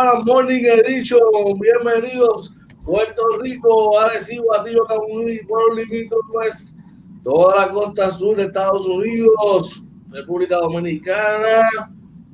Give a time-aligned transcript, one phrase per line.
[0.00, 1.20] Panas Morning Edition.
[1.60, 2.54] Bienvenidos
[2.86, 6.74] Puerto Rico, Arecibo, Atillo, Camuní, Pueblo Limítrofes,
[7.22, 11.68] toda la costa sur de Estados Unidos, República Dominicana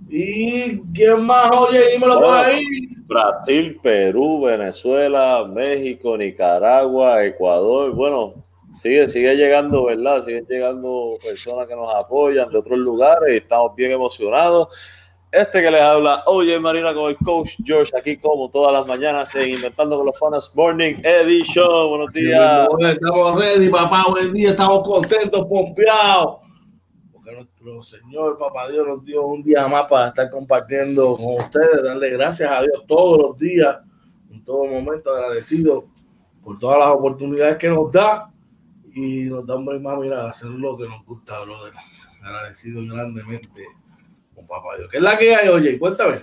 [0.09, 1.51] y ¿quién más?
[1.51, 2.63] Oye, dímelo por ahí.
[3.09, 7.93] Brasil, Perú, Venezuela, México, Nicaragua, Ecuador.
[7.97, 8.45] Bueno,
[8.79, 10.21] sigue, sigue llegando, ¿verdad?
[10.21, 14.69] Siguen llegando personas que nos apoyan de otros lugares y estamos bien emocionados.
[15.37, 19.35] Este que les habla, oye Marina con el coach George, aquí como todas las mañanas
[19.35, 21.91] en Inventando con los Panas Morning Edition.
[21.91, 22.67] Buenos días.
[22.81, 24.07] estamos ready, papá.
[24.09, 26.43] Buen día, estamos contentos, pompeados.
[27.13, 31.83] Porque nuestro Señor, papá Dios, nos dio un día más para estar compartiendo con ustedes,
[31.83, 33.79] darle gracias a Dios todos los días,
[34.31, 35.85] en todo momento, agradecido
[36.43, 38.33] por todas las oportunidades que nos da
[38.95, 41.75] y nos da un más, mira, hacer lo que nos gusta, brother.
[42.23, 43.61] Agradecido grandemente
[44.47, 44.89] papá Dios.
[44.91, 45.79] ¿Qué es la que hay, oye?
[45.79, 46.23] Cuéntame.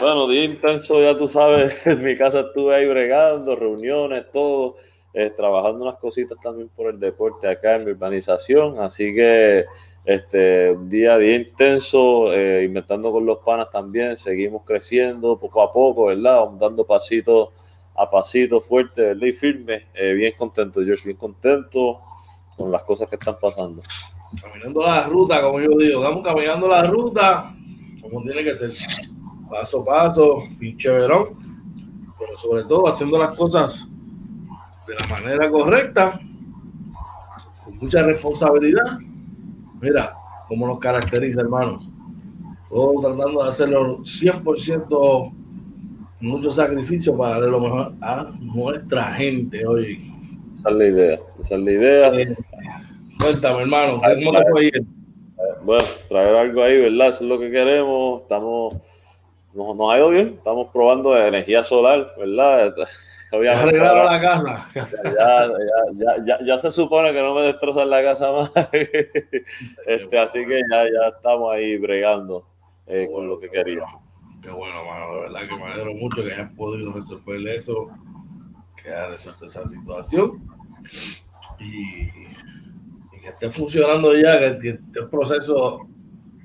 [0.00, 4.76] Bueno, día intenso, ya tú sabes, en mi casa estuve ahí bregando, reuniones, todo,
[5.12, 9.66] eh, trabajando unas cositas también por el deporte acá en mi urbanización, así que
[10.06, 16.06] este día, día intenso, eh, inventando con los panas también, seguimos creciendo poco a poco,
[16.06, 16.46] ¿verdad?
[16.58, 17.50] Dando pasitos
[17.96, 19.26] a pasitos fuertes, ¿verdad?
[19.26, 22.00] Y firmes, eh, bien contento, George, bien contento
[22.56, 23.82] con las cosas que están pasando
[24.42, 27.54] caminando la ruta, como yo digo, estamos caminando la ruta
[28.04, 28.70] como tiene que ser,
[29.50, 31.28] paso a paso, pinche verón,
[32.18, 33.88] pero sobre todo haciendo las cosas
[34.86, 36.20] de la manera correcta,
[37.64, 38.98] con mucha responsabilidad.
[39.80, 40.14] Mira
[40.46, 41.80] cómo nos caracteriza, hermano.
[42.68, 45.32] Todos tratando de hacerlo 100%,
[46.20, 50.12] mucho sacrificio para darle lo mejor a nuestra gente hoy.
[50.52, 52.14] Esa es la idea, esa es la idea.
[52.14, 52.36] Eh,
[53.24, 54.84] Cuéntame, hermano, ¿cómo te fue ir?
[55.62, 57.08] Bueno, traer algo ahí, ¿verdad?
[57.08, 58.20] Eso es lo que queremos.
[58.20, 58.76] Estamos,
[59.54, 60.28] nos, nos ha ido bien.
[60.36, 62.74] Estamos probando energía solar, ¿verdad?
[63.32, 64.68] Obviamente, ya la casa.
[64.74, 65.48] Ya,
[65.94, 68.52] ya, ya, ya, se supone que no me destrozan la casa más.
[69.86, 72.46] este, así que ya, ya estamos ahí bregando
[72.86, 74.02] eh, con lo que queríamos.
[74.42, 75.14] Qué bueno, mano.
[75.14, 77.88] De verdad que me alegro mucho que hayas podido resolver eso,
[78.76, 80.46] que hayas resuelto esa situación.
[81.58, 82.33] Y
[83.24, 85.88] que esté funcionando ya, que esté el proceso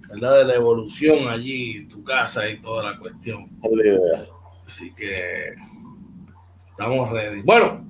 [0.10, 0.38] ¿verdad?
[0.40, 3.50] de la evolución allí tu casa y toda la cuestión.
[4.66, 5.56] Así que
[6.70, 7.42] estamos ready.
[7.42, 7.86] Bueno,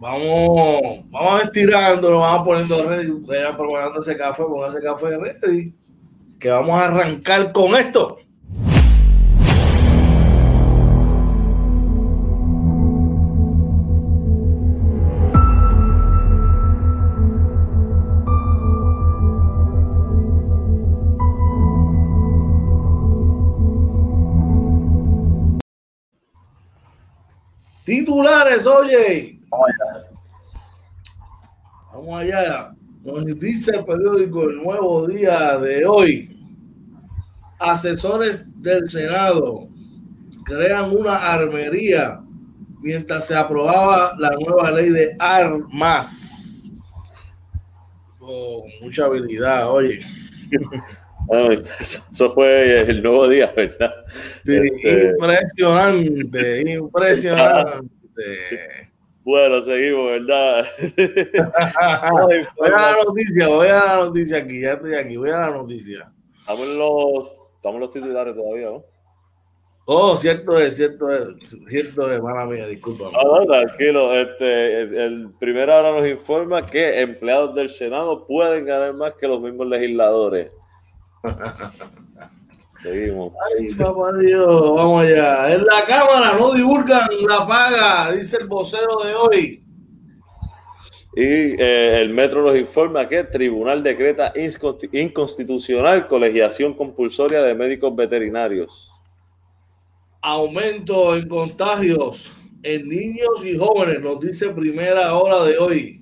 [0.00, 5.74] vamos, vamos estirando, vamos poniendo ready, preparando ese café, ponga ese café ready,
[6.40, 8.18] que vamos a arrancar con esto.
[28.18, 29.38] Titulares, oye.
[31.92, 32.74] Vamos allá.
[33.04, 36.28] Nos dice el periódico El Nuevo Día de hoy.
[37.60, 39.68] Asesores del Senado
[40.44, 42.20] crean una armería
[42.80, 46.68] mientras se aprobaba la nueva ley de armas.
[48.18, 50.00] Con mucha habilidad, oye.
[51.78, 53.94] eso fue el nuevo día, ¿verdad?
[54.38, 57.97] Este, impresionante, impresionante.
[59.24, 60.66] Bueno, seguimos, ¿verdad?
[62.56, 65.50] voy a la noticia, voy a la noticia aquí, ya estoy aquí, voy a la
[65.50, 66.10] noticia.
[66.38, 68.84] Estamos los, estamos los titulares todavía, ¿no?
[69.84, 73.10] Oh, cierto es, cierto es, cierto es, mala mía, disculpa.
[73.12, 74.14] No, no, tranquilo.
[74.14, 79.28] Este, el, el primer ahora nos informa que empleados del Senado pueden ganar más que
[79.28, 80.50] los mismos legisladores.
[82.82, 83.32] Seguimos.
[83.58, 85.52] Ay, papá Dios, vamos allá.
[85.52, 89.64] En la cámara no divulgan la paga, dice el vocero de hoy.
[91.16, 94.32] Y eh, el metro nos informa que el tribunal decreta
[94.92, 98.92] inconstitucional colegiación compulsoria de médicos veterinarios.
[100.20, 102.30] Aumento en contagios
[102.62, 105.97] en niños y jóvenes, nos dice primera hora de hoy.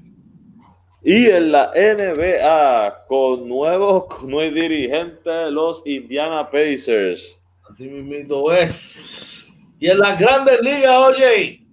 [1.08, 7.41] Y en la NBA, con nuevos no dirigentes, los Indiana Pacers.
[7.70, 9.47] Así mismo es.
[9.79, 11.64] Y en las grandes ligas, oye,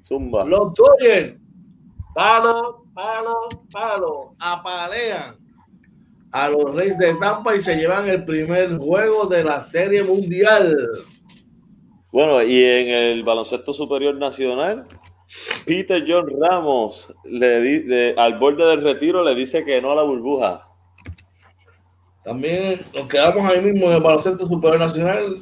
[0.00, 0.44] Zumba.
[0.44, 1.34] los Dodgers,
[2.14, 5.36] palo, palo, palo, apalean
[6.30, 10.76] a los Reyes de Tampa y se llevan el primer juego de la Serie Mundial.
[12.12, 14.86] Bueno, y en el baloncesto superior nacional,
[15.64, 20.68] Peter John Ramos le, al borde del retiro le dice que no a la burbuja.
[22.24, 25.36] También nos quedamos ahí mismo en el baloncesto superior nacional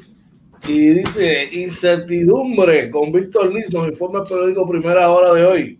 [0.66, 5.78] y dice incertidumbre con Víctor Liz, nos informa el periódico Primera Hora de hoy.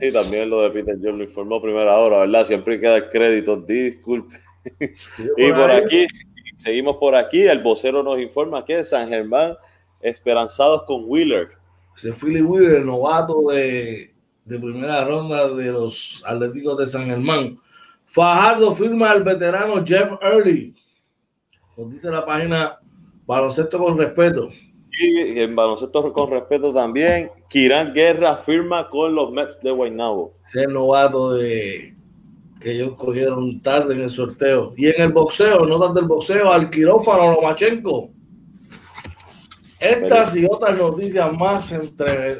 [0.00, 2.44] Sí, también lo de Peter John lo informó Primera Hora, ¿verdad?
[2.44, 4.36] Siempre queda el crédito, disculpe.
[5.36, 6.06] y por aquí,
[6.56, 9.54] seguimos por aquí, el vocero nos informa que San Germán
[10.00, 11.48] esperanzados con Wheeler.
[11.96, 14.14] Ese Philly Wheeler, novato de,
[14.44, 17.58] de primera ronda de los Atléticos de San Germán.
[18.04, 20.74] Fajardo firma al veterano Jeff Early.
[21.76, 22.78] Nos dice la página
[23.26, 24.50] Baloncesto con Respeto.
[24.98, 30.32] Y en baloncesto con respeto también, Kiran Guerra firma con los Mets de Guaynabo.
[30.46, 31.94] Ese novato de
[32.60, 34.72] que ellos cogieron tarde en el sorteo.
[34.76, 38.10] Y en el boxeo, notas del boxeo, al quirófano Lomachenko.
[39.80, 42.38] Estas y otras noticias más entre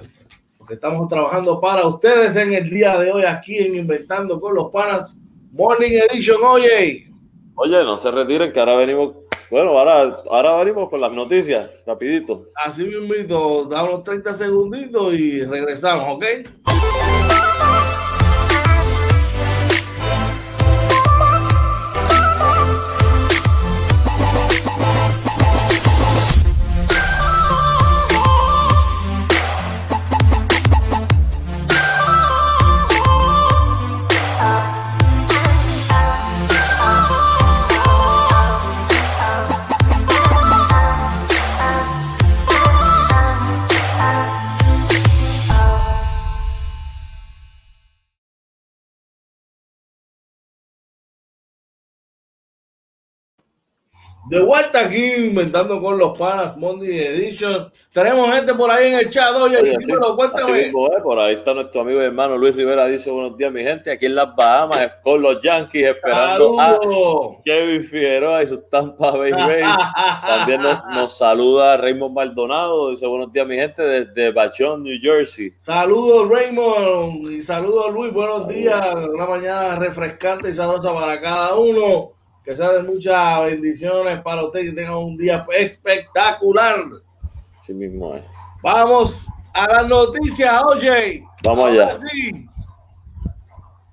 [0.58, 4.70] porque estamos trabajando para ustedes en el día de hoy aquí en Inventando con los
[4.72, 5.14] Panas
[5.52, 6.42] Morning Edition.
[6.42, 7.08] Oye,
[7.54, 9.14] oye, no se retiren que ahora venimos
[9.48, 12.46] bueno, ahora, ahora venimos con las noticias, rapidito.
[12.64, 16.24] Así mismo, damos 30 segunditos y regresamos, ¿ok?
[54.28, 57.70] De vuelta aquí inventando con los panas Monday Edition.
[57.92, 59.32] Tenemos gente por ahí en el chat.
[59.36, 59.76] Oye, Oye
[60.16, 60.60] cuéntame.
[60.62, 62.86] Eh, por ahí está nuestro amigo y hermano Luis Rivera.
[62.86, 63.92] Dice buenos días, mi gente.
[63.92, 66.76] Aquí en las Bahamas con los Yankees esperando a
[67.44, 69.64] Kevin Figueroa y su Tampa Bay Rays.
[70.26, 72.90] También nos, saluda Raymond Maldonado.
[72.90, 75.52] Dice buenos días, mi gente, desde Bachon, New Jersey.
[75.60, 77.30] Saludos, Raymond.
[77.30, 78.12] Y saludos, Luis.
[78.12, 78.92] Buenos días.
[78.92, 82.15] Una mañana refrescante y sabrosa para cada uno
[82.46, 86.76] que de muchas bendiciones para usted y tenga un día espectacular.
[87.58, 88.24] Sí mismo es.
[88.62, 91.24] Vamos a las noticias, oye.
[91.42, 91.98] Vamos allá.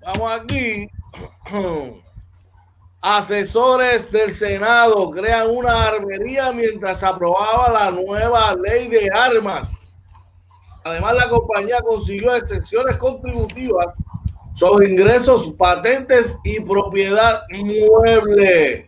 [0.06, 0.88] Vamos aquí.
[3.02, 9.92] Asesores del Senado crean una armería mientras aprobaba la nueva ley de armas.
[10.84, 13.96] Además, la compañía consiguió excepciones contributivas
[14.54, 18.86] sobre ingresos, patentes y propiedad mueble.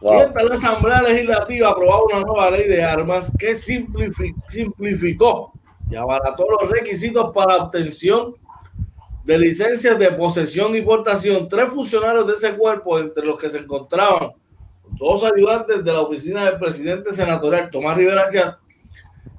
[0.00, 5.52] Mientras la Asamblea Legislativa aprobaba una nueva ley de armas que simplificó
[5.90, 8.34] y abarató los requisitos para obtención
[9.24, 11.48] de licencias de posesión y portación.
[11.48, 14.32] Tres funcionarios de ese cuerpo, entre los que se encontraban
[14.92, 18.56] dos ayudantes de la oficina del presidente senatorial Tomás Rivera Chat,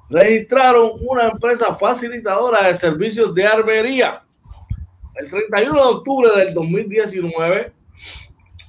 [0.08, 4.22] registraron una empresa facilitadora de servicios de armería
[5.20, 7.72] el 31 de octubre del 2019,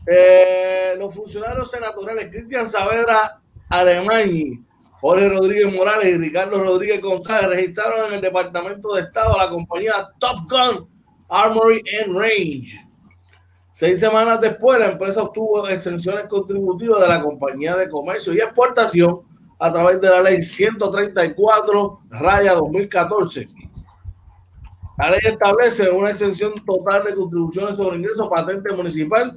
[0.08, 3.40] eh, los funcionarios senatoriales Cristian Saavedra
[3.70, 4.62] Alemany,
[5.00, 10.10] Jorge Rodríguez Morales y Ricardo Rodríguez González registraron en el Departamento de Estado la compañía
[10.20, 10.88] Top Gun
[11.30, 12.88] Armory and Range.
[13.72, 19.22] Seis semanas después, la empresa obtuvo exenciones contributivas de la compañía de comercio y exportación
[19.58, 23.48] a través de la ley 134 raya 2014
[25.02, 29.36] la ley establece una exención total de contribuciones sobre ingresos, patente municipal,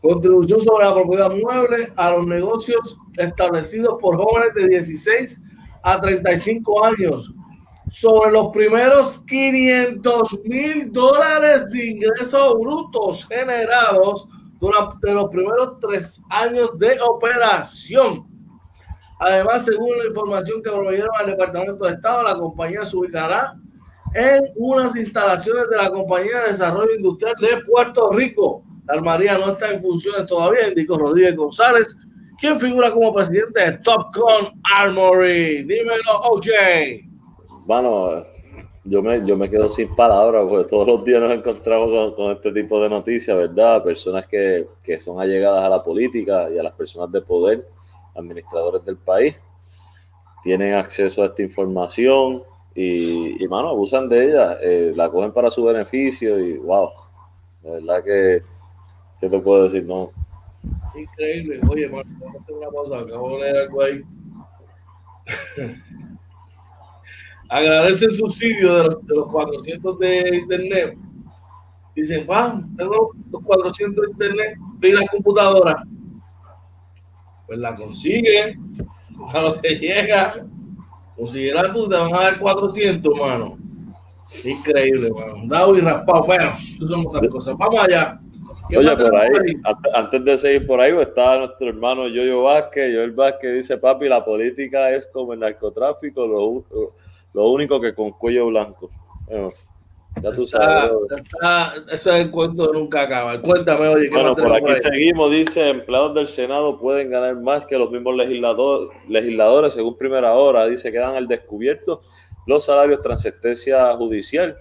[0.00, 5.42] contribución sobre la propiedad mueble a los negocios establecidos por jóvenes de 16
[5.82, 7.30] a 35 años
[7.90, 14.26] sobre los primeros 500 mil dólares de ingresos brutos generados
[14.58, 18.26] durante los primeros tres años de operación.
[19.20, 23.58] Además, según la información que proveyeron al Departamento de Estado, la compañía se ubicará
[24.14, 28.64] en unas instalaciones de la Compañía de Desarrollo Industrial de Puerto Rico.
[28.86, 31.96] La armaría no está en funciones todavía, indicó Rodríguez González,
[32.38, 35.62] quien figura como presidente de Topcon Armory.
[35.62, 36.48] Dímelo, OJ.
[37.64, 38.24] Bueno,
[38.84, 42.52] yo me, yo me quedo sin palabras, porque todos los días nos encontramos con, este
[42.52, 43.82] tipo de noticias, ¿verdad?
[43.84, 47.66] Personas que, que son allegadas a la política y a las personas de poder,
[48.16, 49.40] administradores del país,
[50.42, 52.42] tienen acceso a esta información,
[52.74, 56.88] y, y mano, abusan de ella, eh, la cogen para su beneficio y wow,
[57.62, 58.42] de verdad que,
[59.20, 59.84] ¿qué te puedo decir?
[59.84, 60.10] No.
[60.94, 61.60] Increíble.
[61.68, 64.02] Oye, mano, vamos a hacer una pausa, acabo de leer algo ahí.
[67.48, 70.96] Agradece el subsidio de los, de los 400 de internet.
[71.94, 75.84] Dicen, wow, tengo los 400 de internet suplir la computadora,
[77.46, 78.58] pues la consigue
[79.32, 80.34] a lo que llega.
[81.16, 83.58] Consiguieras tú, te van a dar 400, mano.
[84.44, 85.34] Increíble, mano.
[85.46, 86.24] Dado y raspado.
[86.24, 87.56] Bueno, eso son otras cosas.
[87.56, 88.18] Vamos allá.
[88.76, 89.28] Oye, por ahí,
[89.94, 92.94] antes de seguir por ahí, está nuestro hermano Yoyo Vázquez.
[92.94, 96.64] Yoyo Vázquez dice, papi, la política es como el narcotráfico, lo,
[97.34, 98.88] lo único que con cuello blanco.
[100.20, 100.92] Ya tú sabes.
[101.90, 103.40] ese es el cuento de nunca acaba.
[103.40, 104.10] Cuéntame, oye.
[104.10, 105.30] Bueno, por aquí seguimos.
[105.30, 110.66] Dice: empleados del Senado pueden ganar más que los mismos legislador, legisladores, según primera hora.
[110.66, 112.00] Dice: quedan al descubierto
[112.46, 114.56] los salarios tras sentencia judicial.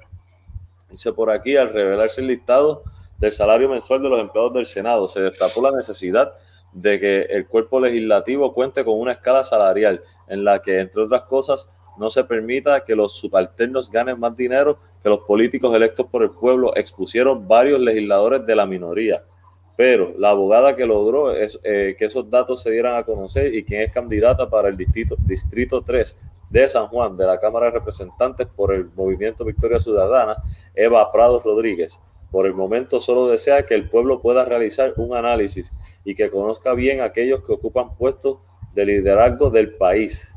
[0.89, 2.84] Dice por aquí: al revelarse el listado
[3.17, 6.34] del salario mensual de los empleados del Senado, se destapó la necesidad
[6.74, 11.24] de que el cuerpo legislativo cuente con una escala salarial en la que, entre otras
[11.24, 16.24] cosas, no se permita que los subalternos ganen más dinero que los políticos electos por
[16.24, 19.24] el pueblo, expusieron varios legisladores de la minoría.
[19.77, 23.81] Pero la abogada que logró eh, que esos datos se dieran a conocer y quien
[23.81, 28.48] es candidata para el distrito, distrito 3 de San Juan de la Cámara de Representantes
[28.48, 30.38] por el Movimiento Victoria Ciudadana,
[30.75, 32.00] Eva Prado Rodríguez.
[32.29, 35.74] Por el momento solo desea que el pueblo pueda realizar un análisis
[36.05, 38.38] y que conozca bien aquellos que ocupan puestos
[38.74, 40.31] de liderazgo del país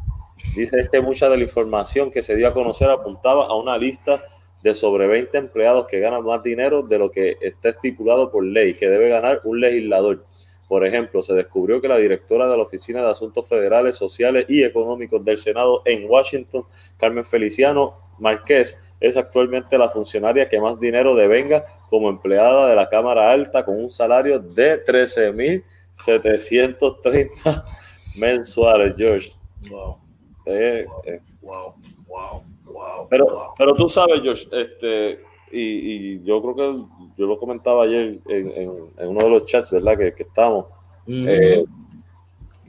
[0.55, 4.23] Dice que mucha de la información que se dio a conocer apuntaba a una lista
[4.65, 8.73] de sobre 20 empleados que ganan más dinero de lo que está estipulado por ley,
[8.75, 10.25] que debe ganar un legislador.
[10.67, 14.63] Por ejemplo, se descubrió que la directora de la Oficina de Asuntos Federales, Sociales y
[14.63, 16.65] Económicos del Senado en Washington,
[16.97, 22.89] Carmen Feliciano Márquez, es actualmente la funcionaria que más dinero devenga como empleada de la
[22.89, 27.65] Cámara Alta con un salario de 13.730
[28.17, 29.31] mensuales, George.
[29.69, 29.99] Wow.
[30.47, 31.21] Eh, eh.
[31.43, 31.75] Wow,
[32.07, 32.43] wow,
[32.75, 36.85] wow, Pero, pero tú sabes, Josh, este, y, y, yo creo que
[37.17, 38.53] yo lo comentaba ayer en,
[38.99, 39.97] en, uno de los chats, ¿verdad?
[39.97, 40.67] Que, que estamos,
[41.07, 41.65] eh,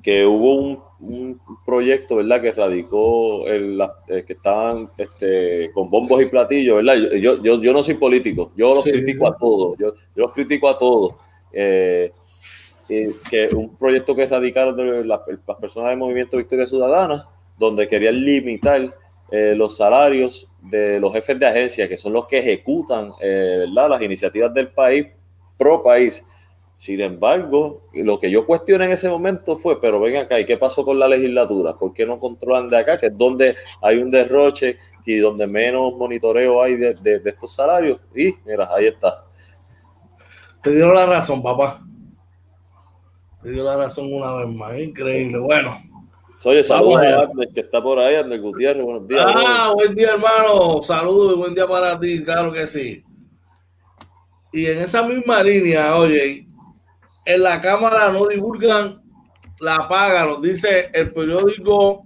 [0.03, 2.41] que hubo un, un, proyecto, ¿verdad?
[2.41, 6.95] Que radicó, el, que estaban este, con bombos y platillos, ¿verdad?
[7.17, 10.69] Yo, yo, yo no soy político, yo los critico a todos, yo, yo los critico
[10.69, 11.15] a todos.
[11.51, 12.11] Eh,
[12.87, 15.21] que un proyecto que radicaron de las
[15.59, 18.93] personas del Movimiento Victoria Ciudadana, donde querían limitar
[19.31, 24.01] eh, los salarios de los jefes de agencia, que son los que ejecutan eh, las
[24.01, 25.07] iniciativas del país
[25.57, 26.25] pro país.
[26.75, 30.57] Sin embargo, lo que yo cuestioné en ese momento fue, pero ven acá, ¿y qué
[30.57, 31.77] pasó con la legislatura?
[31.77, 32.97] ¿Por qué no controlan de acá?
[32.97, 38.01] Que es donde hay un derroche y donde menos monitoreo hay de, estos salarios.
[38.13, 39.25] Y mira, ahí está.
[40.61, 41.79] Te dieron la razón, papá.
[43.41, 44.77] Te dio la razón una vez más.
[44.77, 45.37] Increíble.
[45.37, 45.77] Bueno,
[46.43, 48.83] Oye, saludos a que está por ahí, Andrés Gutiérrez.
[48.83, 49.25] Buenos días.
[49.25, 50.81] Ah, buen día, hermano.
[50.81, 53.03] Saludos y buen día para ti, claro que sí.
[54.51, 56.47] Y en esa misma línea, oye,
[57.25, 59.01] en la Cámara no divulgan
[59.59, 62.03] la paga, nos dice el periódico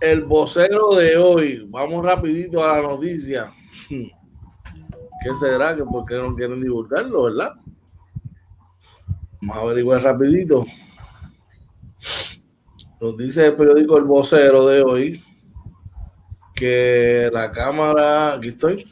[0.00, 1.66] El Vocero de hoy.
[1.68, 3.52] Vamos rapidito a la noticia.
[3.88, 5.76] ¿Qué será?
[5.76, 7.52] que ¿Por qué no quieren divulgarlo, verdad?
[9.40, 10.66] Vamos a averiguar rapidito.
[13.00, 15.24] Nos dice el periódico El Vocero de hoy
[16.54, 18.34] que la cámara.
[18.34, 18.86] Aquí estoy.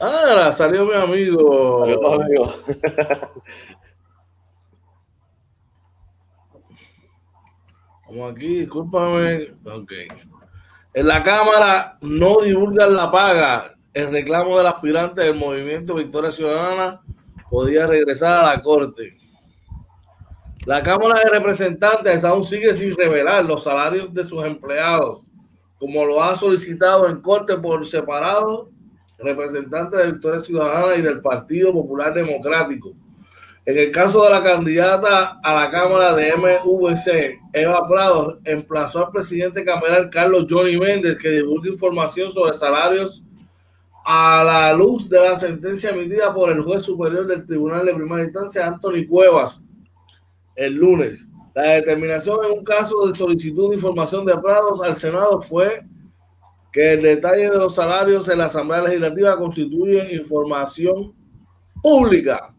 [0.00, 1.84] Ah, salió mi amigo.
[1.84, 2.54] amigo.
[8.08, 9.54] Vamos aquí, discúlpame.
[9.64, 9.92] Ok.
[10.94, 13.74] En la Cámara no divulgan la paga.
[13.92, 17.02] El reclamo del aspirante del movimiento Victoria Ciudadana
[17.50, 19.16] podía regresar a la Corte.
[20.66, 25.26] La Cámara de Representantes aún sigue sin revelar los salarios de sus empleados,
[25.78, 28.70] como lo ha solicitado en corte por separado
[29.18, 32.94] representantes de Victoria Ciudadana y del Partido Popular Democrático.
[33.66, 39.12] En el caso de la candidata a la Cámara de MVC, Eva Prado, emplazó al
[39.12, 43.22] presidente cameral Carlos Johnny Méndez que divulgue información sobre salarios
[44.06, 48.24] a la luz de la sentencia emitida por el juez superior del Tribunal de Primera
[48.24, 49.62] Instancia, Anthony Cuevas,
[50.56, 51.26] el lunes.
[51.54, 55.84] La determinación en un caso de solicitud de información de Prados al Senado fue
[56.72, 61.14] que el detalle de los salarios en la Asamblea Legislativa constituye información
[61.80, 62.52] pública.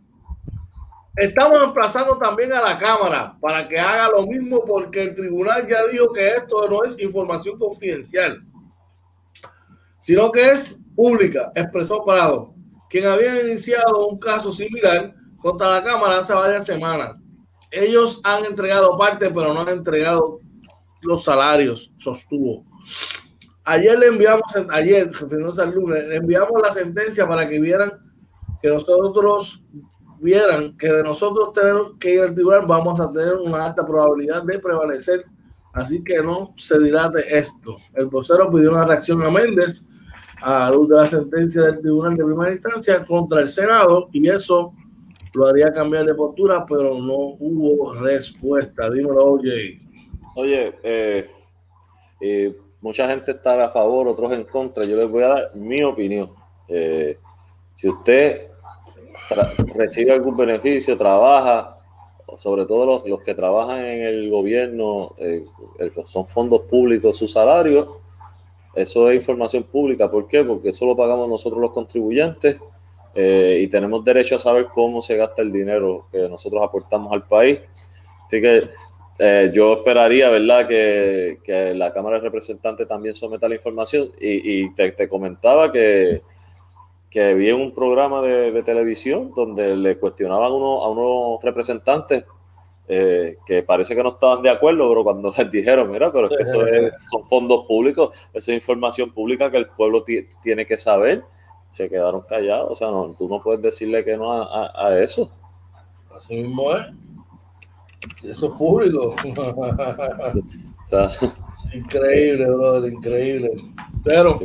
[1.18, 5.86] Estamos emplazando también a la Cámara para que haga lo mismo porque el tribunal ya
[5.92, 8.42] dijo que esto no es información confidencial,
[10.00, 12.54] sino que es pública, expresó Prado,
[12.90, 17.18] quien había iniciado un caso similar contra la Cámara hace varias semanas
[17.72, 20.39] ellos han entregado parte, pero no han entregado
[21.01, 22.65] los salarios, sostuvo.
[23.63, 27.91] Ayer le enviamos, ayer, el lunes, le enviamos la sentencia para que vieran
[28.62, 29.63] que nosotros
[30.19, 34.43] vieran que de nosotros tener que ir al tribunal vamos a tener una alta probabilidad
[34.43, 35.25] de prevalecer.
[35.74, 37.77] Así que no se dilate esto.
[37.93, 39.84] El vocero pidió una reacción a Méndez
[40.41, 44.74] a luz de la sentencia del tribunal de primera instancia contra el Senado y eso
[45.36, 48.89] lo haría cambiar de postura, pero no hubo respuesta.
[48.89, 49.80] Dímelo, oye.
[50.36, 51.30] Oye, eh,
[52.22, 54.86] eh, mucha gente está a favor, otros en contra.
[54.86, 56.32] Yo les voy a dar mi opinión.
[56.68, 57.18] Eh,
[57.75, 58.38] si usted
[59.75, 61.77] recibe algún beneficio, trabaja,
[62.38, 65.12] sobre todo los, los que trabajan en el gobierno,
[66.06, 67.98] son fondos públicos, su salario,
[68.74, 70.12] eso es información pública.
[70.12, 70.44] ¿Por qué?
[70.44, 72.58] Porque eso lo pagamos nosotros los contribuyentes
[73.15, 77.25] eh, y tenemos derecho a saber cómo se gasta el dinero que nosotros aportamos al
[77.25, 77.60] país.
[78.27, 78.63] Así que
[79.19, 84.11] eh, yo esperaría, ¿verdad?, que, que, la Cámara de Representantes también someta la información.
[84.20, 86.22] Y, y te, te, comentaba que,
[87.09, 92.25] que vi un programa de, de televisión donde le cuestionaban uno, a unos representantes
[92.87, 96.37] eh, que parece que no estaban de acuerdo, pero cuando les dijeron, mira, pero es
[96.37, 96.59] que eso
[97.09, 101.24] son fondos públicos, eso es información pública que el pueblo tiene que saber,
[101.70, 102.72] se quedaron callados.
[102.72, 105.30] O sea, no, tú no puedes decirle que no a, eso.
[106.16, 106.86] Así mismo es.
[108.24, 109.16] Eso es público.
[111.74, 113.51] increíble, brother, increíble.
[114.04, 114.40] Pero,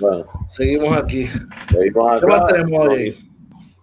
[0.00, 1.28] bueno, seguimos aquí.
[1.70, 2.46] Seguimos acá.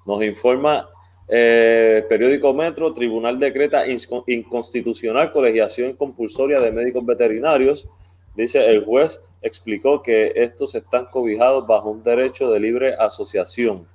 [0.05, 0.87] nos informa
[1.33, 3.85] eh, periódico Metro, Tribunal decreta
[4.27, 7.87] inconstitucional colegiación compulsoria de médicos veterinarios.
[8.35, 13.87] Dice, el juez explicó que estos están cobijados bajo un derecho de libre asociación.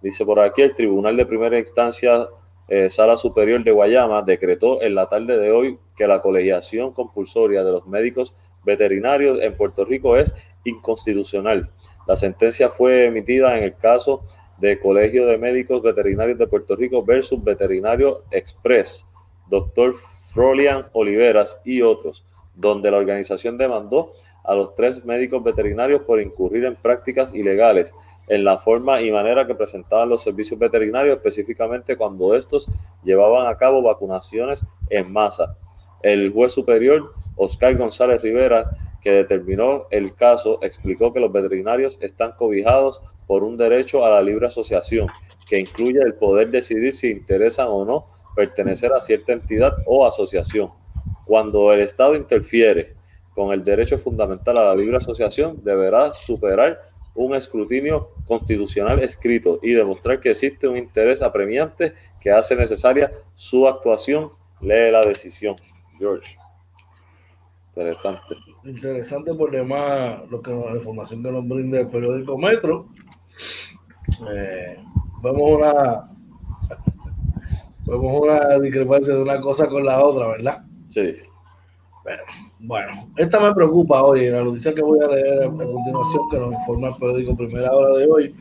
[0.00, 2.28] Dice por aquí, el Tribunal de Primera Instancia,
[2.68, 7.62] eh, Sala Superior de Guayama, decretó en la tarde de hoy que la colegiación compulsoria
[7.62, 8.34] de los médicos
[8.64, 10.34] veterinarios en Puerto Rico es
[10.64, 11.70] inconstitucional.
[12.06, 14.24] La sentencia fue emitida en el caso
[14.58, 19.08] de Colegio de Médicos Veterinarios de Puerto Rico versus Veterinario Express,
[19.48, 19.96] doctor
[20.32, 24.12] Frolian Oliveras y otros, donde la organización demandó
[24.44, 27.94] a los tres médicos veterinarios por incurrir en prácticas ilegales
[28.28, 32.68] en la forma y manera que presentaban los servicios veterinarios, específicamente cuando estos
[33.04, 35.56] llevaban a cabo vacunaciones en masa.
[36.02, 42.32] El juez superior, Oscar González Rivera, que determinó el caso, explicó que los veterinarios están
[42.32, 45.08] cobijados por un derecho a la libre asociación,
[45.46, 50.70] que incluye el poder decidir si interesan o no pertenecer a cierta entidad o asociación.
[51.24, 52.94] Cuando el Estado interfiere
[53.34, 56.78] con el derecho fundamental a la libre asociación, deberá superar
[57.14, 63.66] un escrutinio constitucional escrito y demostrar que existe un interés apremiante que hace necesaria su
[63.66, 64.30] actuación.
[64.60, 65.56] Lee la decisión.
[65.98, 66.38] George.
[67.74, 68.34] Interesante.
[68.64, 72.88] Interesante por demás lo que la información que nos brinda el periódico Metro.
[74.30, 74.76] Eh,
[75.22, 76.10] vemos una
[77.86, 80.64] vemos una discrepancia de una cosa con la otra, ¿verdad?
[80.86, 81.14] Sí.
[82.04, 82.22] Bueno,
[83.16, 86.88] esta me preocupa hoy, la noticia que voy a leer a continuación que nos informa
[86.88, 88.34] el periódico Primera Hora de hoy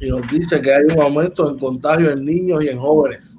[0.00, 3.38] y nos dice que hay un aumento en contagio en niños y en jóvenes,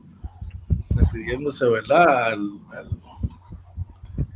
[0.96, 2.50] refiriéndose, ¿verdad?, al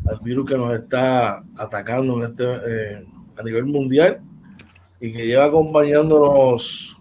[0.07, 3.05] al virus que nos está atacando en este, eh,
[3.37, 4.21] a nivel mundial
[4.99, 6.97] y que lleva acompañándonos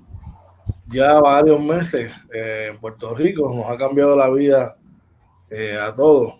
[0.88, 4.76] ya varios meses eh, en Puerto Rico, nos ha cambiado la vida
[5.50, 6.34] eh, a todos.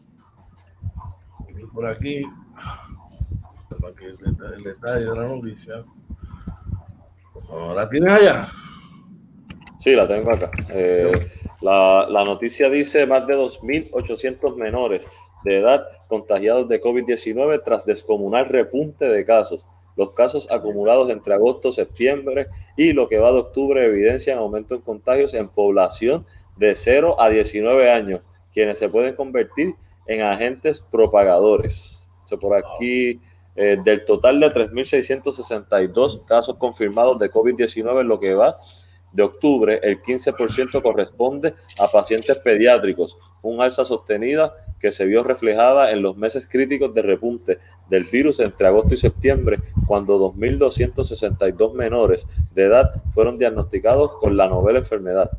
[1.75, 2.23] Por aquí,
[4.55, 5.85] el, detalle de la noticia.
[7.75, 8.49] ¿La tienes allá?
[9.81, 10.51] Sí, la tengo acá.
[11.61, 15.07] la, la noticia dice más de 2.800 menores
[15.45, 19.67] de edad contagiados de COVID-19 tras descomunal repunte de casos.
[19.97, 24.81] Los casos acumulados entre agosto, septiembre y lo que va de octubre evidencian aumento en
[24.81, 29.75] contagios en población de 0 a 19 años, quienes se pueden convertir
[30.07, 32.11] en agentes propagadores.
[32.41, 33.21] por aquí,
[33.55, 38.59] eh, del total de 3.662 casos confirmados de COVID-19 en lo que va
[39.13, 45.93] de octubre, el 15% corresponde a pacientes pediátricos, un alza sostenida que se vio reflejada
[45.93, 52.27] en los meses críticos de repunte del virus entre agosto y septiembre, cuando 2.262 menores
[52.53, 55.31] de edad fueron diagnosticados con la novela enfermedad.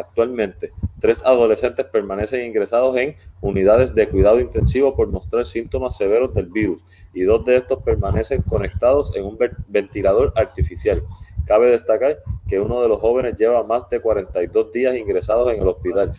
[0.00, 6.46] Actualmente, tres adolescentes permanecen ingresados en unidades de cuidado intensivo por mostrar síntomas severos del
[6.46, 6.82] virus
[7.12, 11.02] y dos de estos permanecen conectados en un ventilador artificial.
[11.44, 15.68] Cabe destacar que uno de los jóvenes lleva más de 42 días ingresados en el
[15.68, 16.10] hospital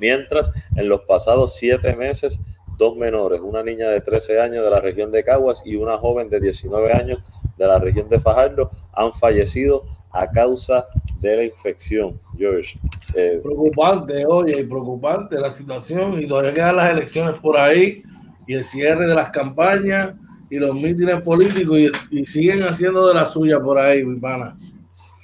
[0.00, 2.40] mientras en los pasados siete meses
[2.76, 6.28] dos menores, una niña de 13 años de la región de Caguas y una joven
[6.28, 7.22] de 19 años
[7.56, 10.86] de la región de Fajardo, han fallecido a causa
[11.20, 12.20] de la infección.
[12.36, 12.78] George,
[13.14, 18.02] Eh, preocupante, oye, preocupante la situación y todavía quedan las elecciones por ahí
[18.46, 20.14] y el cierre de las campañas
[20.50, 21.78] y los mítines políticos
[22.10, 24.56] y, siguen haciendo de la suya por ahí, mi pana.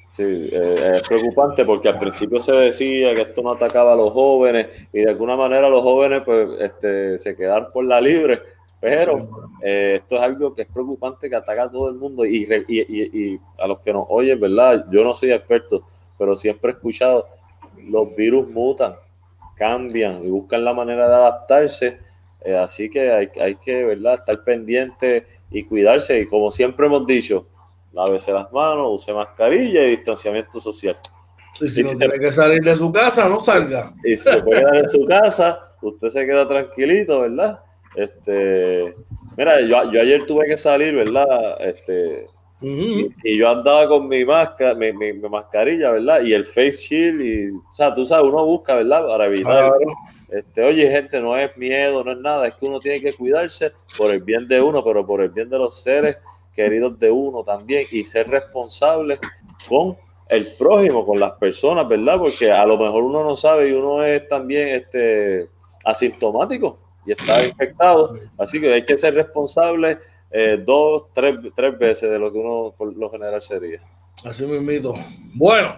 [0.09, 4.13] Sí, eh, es preocupante porque al principio se decía que esto no atacaba a los
[4.13, 8.43] jóvenes y de alguna manera los jóvenes pues este, se quedaron por la libre,
[8.79, 9.29] pero
[9.63, 13.41] eh, esto es algo que es preocupante que ataca a todo el mundo y, y,
[13.59, 14.85] a los que nos oyen, ¿verdad?
[14.91, 15.83] Yo no soy experto,
[16.19, 17.27] pero siempre he escuchado,
[17.79, 18.95] los virus mutan,
[19.57, 21.99] cambian y buscan la manera de adaptarse
[22.45, 24.15] eh, así que hay, hay, que ¿verdad?
[24.15, 26.21] estar pendiente y cuidarse.
[26.21, 27.47] Y como siempre hemos dicho,
[27.93, 30.97] lávese las manos, use mascarilla y distanciamiento social.
[31.61, 33.93] Y si, no tiene que salir de su casa, no salga.
[34.05, 37.61] Y si se puede quedar en su casa, usted se queda tranquilito, ¿verdad?
[37.95, 38.97] Este,
[39.37, 41.61] mira, yo, yo ayer tuve que salir, ¿verdad?
[41.61, 42.27] Este,
[42.63, 46.23] y, yo andaba con mi, máscara, mi, mi, mascarilla, ¿verdad?
[46.23, 49.07] Y el face shield, y, o sea, tú sabes, uno busca, ¿verdad?
[49.07, 49.73] Para evitar.
[50.31, 53.73] Este, oye, gente, no es miedo, no es nada, es que uno tiene que cuidarse
[53.99, 56.17] por el bien de uno, pero por el bien de los seres
[56.55, 59.19] queridos de uno también, y ser responsable
[59.69, 59.97] con
[60.29, 62.19] el prójimo, con las personas, ¿verdad?
[62.19, 65.49] Porque a lo mejor uno no sabe y uno es también este,
[65.85, 69.99] asintomático y está infectado, así que hay que ser responsable
[70.33, 73.81] eh, dos, tres, tres veces de lo que uno por lo general sería.
[74.25, 74.95] Así mismo.
[75.35, 75.77] Bueno,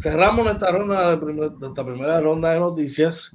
[0.00, 3.32] cerramos esta ronda de esta primera ronda de noticias.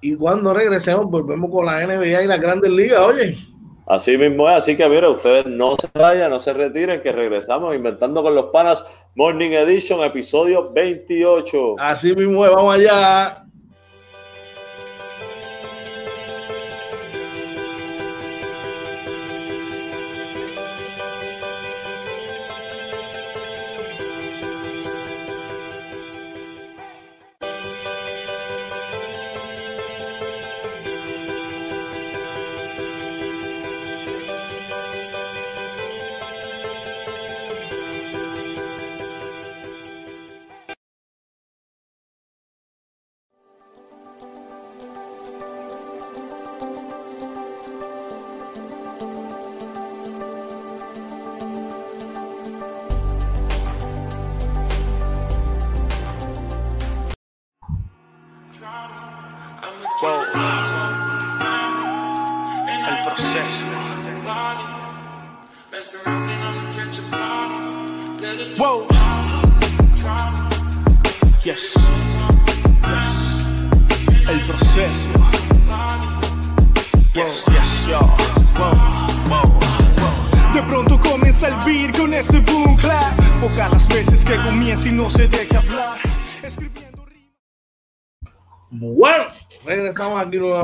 [0.00, 3.38] Y cuando regresemos, volvemos con la NBA y las grandes ligas, oye.
[3.86, 7.74] Así mismo es, así que mira, ustedes no se vayan, no se retiren, que regresamos
[7.74, 11.76] inventando con los panas Morning Edition, episodio 28.
[11.78, 13.45] Así mismo es, vamos allá.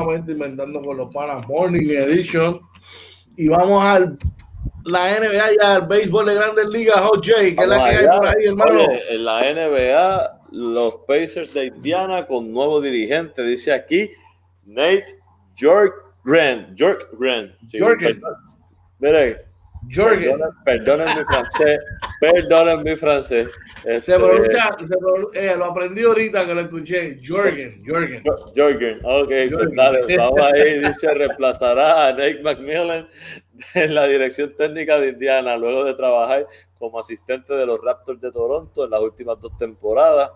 [0.05, 2.61] Nuevamente inventando con los panas Morning Edition
[3.37, 4.19] y vamos al
[4.85, 8.27] la NBA y al béisbol de Grandes Ligas, OJ, que es la que hay por
[8.27, 8.87] ahí, hermano.
[9.11, 14.11] en la NBA, los Pacers de Indiana con nuevo dirigente, dice aquí
[14.65, 15.07] Nate
[15.57, 16.75] York Grant.
[16.75, 17.53] York Grant.
[17.69, 17.79] Sí,
[18.99, 19.47] Mire,
[19.95, 20.41] Jorgen.
[20.65, 21.81] Perdonen, mi francés.
[22.21, 23.49] Perdonen mi francés.
[23.83, 27.19] Se este, pronuncia, se pronuncia eh, lo aprendí ahorita que lo escuché.
[27.27, 27.83] Jorgen.
[27.87, 28.23] Jorgen.
[28.57, 28.99] Jorgen.
[29.05, 30.79] Ok, pues dale, vamos ahí.
[30.81, 33.09] Dice: reemplazará a Nate McMillan
[33.75, 36.47] en la dirección técnica de Indiana luego de trabajar
[36.79, 40.31] como asistente de los Raptors de Toronto en las últimas dos temporadas.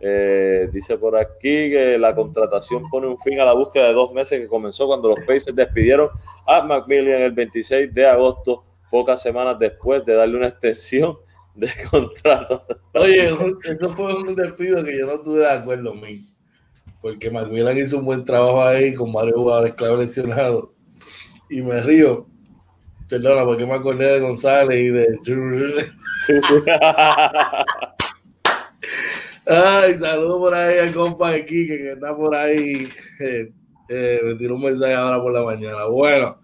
[0.00, 4.12] Eh, dice por aquí que la contratación pone un fin a la búsqueda de dos
[4.12, 6.10] meses que comenzó cuando los Pacers despidieron
[6.46, 11.16] a McMillan el 26 de agosto pocas semanas después de darle una extensión
[11.54, 12.62] de contrato.
[12.94, 16.26] Oye, eso fue un despido que yo no estuve de acuerdo, mí.
[17.00, 20.70] Porque Macmillan hizo un buen trabajo ahí con varios jugadores clave lesionados.
[21.48, 22.26] Y me río.
[23.08, 25.18] Perdona, porque me acordé de González y de.
[29.46, 32.86] Ay, saludo por ahí al compa de Kike que está por ahí.
[33.20, 33.50] Eh,
[33.88, 35.86] eh, me tiró un mensaje ahora por la mañana.
[35.86, 36.38] Bueno,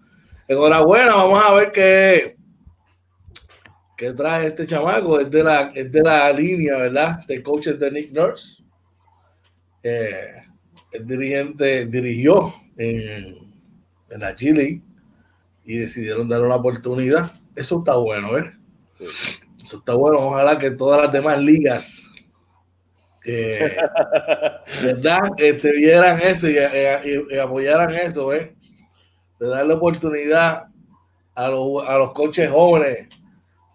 [0.47, 2.35] enhorabuena, vamos a ver qué,
[3.97, 5.19] qué trae este chamaco.
[5.19, 7.25] Es de la, es de la línea, ¿verdad?
[7.27, 8.63] De coaches de Nick Nurse.
[9.83, 10.31] Eh,
[10.91, 13.35] el dirigente dirigió en,
[14.09, 14.81] en la Chile
[15.65, 17.33] y decidieron darle una oportunidad.
[17.55, 18.53] Eso está bueno, ¿eh?
[19.63, 20.19] Eso está bueno.
[20.19, 22.09] Ojalá que todas las demás ligas,
[23.25, 23.75] eh,
[24.83, 25.21] ¿verdad?
[25.37, 28.54] Este, vieran eso y, y apoyaran eso, ¿eh?
[29.39, 30.67] De darle oportunidad
[31.35, 33.09] a los, a los coches jóvenes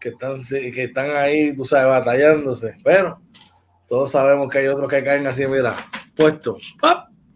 [0.01, 2.77] que están, que están ahí, tú sabes, batallándose.
[2.83, 3.21] Pero
[3.87, 5.77] Todos sabemos que hay otros que caen así, mira,
[6.17, 6.57] puesto.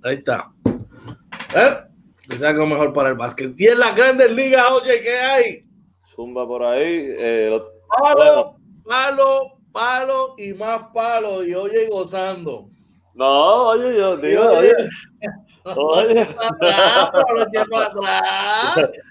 [0.03, 0.51] Ahí está.
[1.55, 1.77] ¿Eh?
[2.29, 3.55] Que sea algo mejor para el básquet.
[3.59, 5.67] Y en las grandes ligas, oye, ¿qué hay?
[6.15, 7.07] Zumba por ahí.
[7.19, 11.45] Eh, palo, palo, palo y más palo.
[11.45, 12.71] Y oye, gozando.
[13.15, 14.73] No, oye, yo digo, oye.
[14.75, 14.89] Oye.
[15.65, 15.81] No,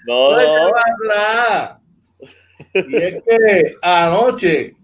[0.06, 0.70] no.
[1.08, 1.80] no.
[2.74, 4.76] Y es que anoche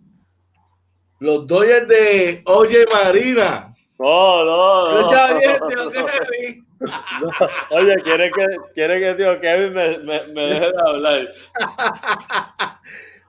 [1.20, 3.72] los Dodgers de Oye Marina.
[3.98, 5.08] No, no, no.
[7.70, 11.28] Oye, ¿quiere que, quiere que tío Kevin me, me, me deje de hablar?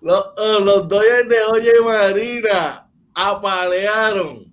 [0.01, 4.51] los, oh, los Dodgers de Oye Marina apalearon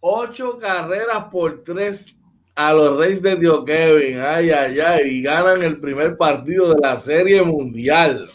[0.00, 2.14] ocho carreras por tres
[2.58, 4.18] a los Reyes de Dio Kevin.
[4.18, 5.02] Ay, ay, ay.
[5.06, 8.28] Y ganan el primer partido de la Serie Mundial.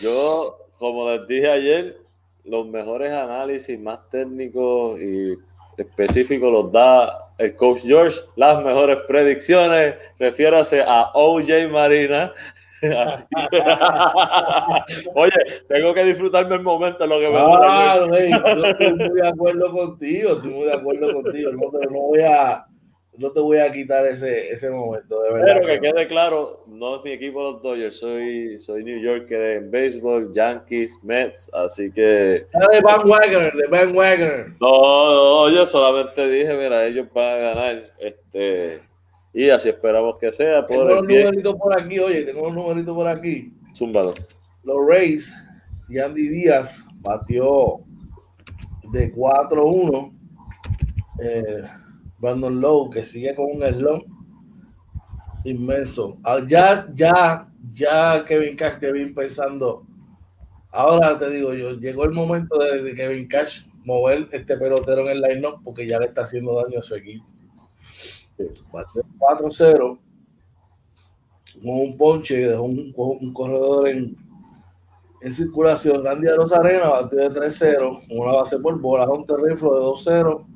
[0.00, 1.98] Yo, como les dije ayer,
[2.44, 5.36] los mejores análisis más técnicos y
[5.76, 8.20] específicos los da el coach George.
[8.36, 12.32] Las mejores predicciones, refiérase a OJ Marina.
[15.14, 15.32] Oye,
[15.68, 20.50] tengo que disfrutarme el momento lo que me ah, estoy muy de acuerdo contigo, estoy
[20.52, 21.52] muy de acuerdo contigo.
[21.52, 22.64] No voy a
[23.18, 25.60] no te voy a quitar ese, ese momento, de verdad.
[25.60, 29.70] Pero que quede claro, no es mi equipo los Dodgers, soy, soy New Yorker en
[29.70, 32.02] béisbol, Yankees, Mets, así que...
[32.02, 34.52] de Van Wagner, de Van Wagner.
[34.60, 38.82] No, no, oye, solamente dije, mira, ellos van a ganar, este,
[39.32, 40.64] y así esperamos que sea.
[40.64, 43.52] Por tengo un numerito por aquí, oye, tengo un numerito por aquí.
[43.74, 44.14] Zúmbalo.
[44.62, 45.34] Los Rays,
[45.88, 47.80] Yandy Díaz batió
[48.92, 50.12] de 4-1.
[51.20, 51.62] Eh,
[52.18, 54.04] Brandon Lowe, que sigue con un slump
[55.44, 56.18] inmenso.
[56.24, 59.86] Ah, ya, ya, ya Kevin Cash, Kevin pensando.
[60.70, 65.22] Ahora te digo yo, llegó el momento de, Kevin Cash mover este pelotero en el
[65.22, 67.24] line-up porque ya le está haciendo daño a su equipo.
[68.36, 69.98] 4-0
[71.54, 74.16] con un ponche, dejó un, un corredor en,
[75.22, 76.04] en circulación.
[76.04, 80.46] Randy Arena batió de 3-0, una base por bola, un terreno de 2-0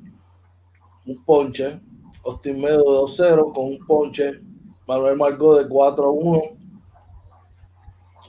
[1.06, 1.80] un ponche.
[2.24, 4.40] Austin Medo 2-0 con un ponche.
[4.86, 6.62] Manuel Margot de 4-1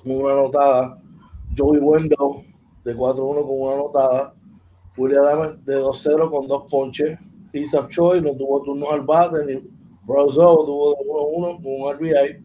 [0.05, 1.01] una anotada.
[1.55, 2.43] Joey Wendell
[2.83, 4.33] de 4-1 con una anotada.
[4.95, 7.17] Julia Adams de 2-0 con dos ponches.
[7.53, 9.45] Isaac Choi no tuvo turnos al bate.
[9.45, 9.61] Ni
[10.05, 12.43] Brozo tuvo de 1-1 con un RBI.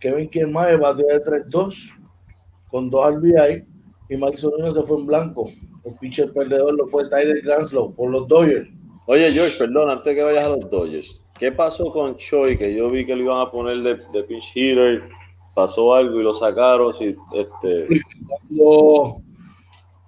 [0.00, 1.96] Kevin Kiermaier batió de 3-2
[2.70, 3.64] con dos RBI.
[4.10, 5.48] Y Mike Sonino se fue en blanco.
[5.84, 8.68] El pitcher perdedor lo fue Tyler Granslow por los Dodgers.
[9.06, 12.56] Oye, George, perdón, antes de que vayas a los Dodgers, ¿qué pasó con Choi?
[12.56, 15.02] Que yo vi que lo iban a poner de, de pinch hitter,
[15.54, 16.92] pasó algo y lo sacaron.
[16.94, 17.86] Si, este...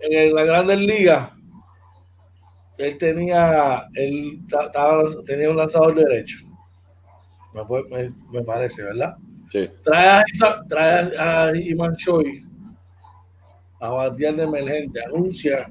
[0.00, 1.30] en la Grandes Ligas,
[2.78, 4.40] él tenía, él
[5.26, 6.38] tenía un lanzador derecho.
[7.52, 9.16] Me, me, parece, ¿verdad?
[9.50, 9.68] Sí.
[9.82, 10.24] Trae a,
[10.68, 12.44] trae a Iman Choi
[13.80, 15.66] a batear de emergente, anuncia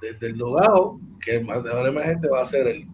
[0.00, 2.86] desde el logado que el bateador emergente va a ser él.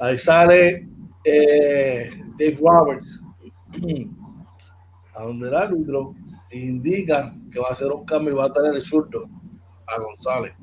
[0.00, 0.88] Ahí sale
[1.24, 3.22] eh, Dave Roberts,
[5.14, 6.14] a donde el árbitro
[6.50, 9.28] indica que va a hacer un cambio y va a tener el surto
[9.86, 10.54] a González.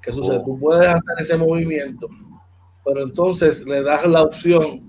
[0.00, 0.40] ¿Qué sucede?
[0.44, 2.08] Tú puedes hacer ese movimiento,
[2.82, 4.80] pero entonces le das la opción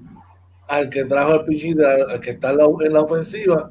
[0.70, 3.70] al que trajo el pichito, al que está en la, ofensiva,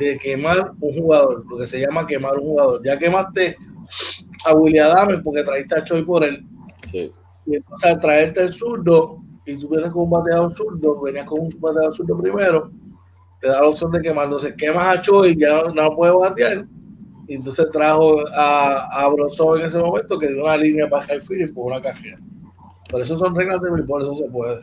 [0.00, 2.82] de quemar un jugador, lo que se llama quemar un jugador.
[2.84, 3.56] Ya quemaste
[4.48, 6.44] a William Adams porque traíste a Choi por él.
[6.84, 7.10] Sí.
[7.46, 11.40] Y entonces al traerte el zurdo, y tú vienes con un bateador zurdo, venías con
[11.40, 12.70] un bateador zurdo primero,
[13.40, 14.26] te da la opción de quemar.
[14.26, 16.66] Entonces quemas a Choi, ya no, no puede batear.
[17.26, 21.20] Y entonces trajo a, a Bronson en ese momento que dio una línea para high
[21.20, 22.18] feeling por una cajera.
[22.90, 24.60] Pero eso son reglas de por eso se puede.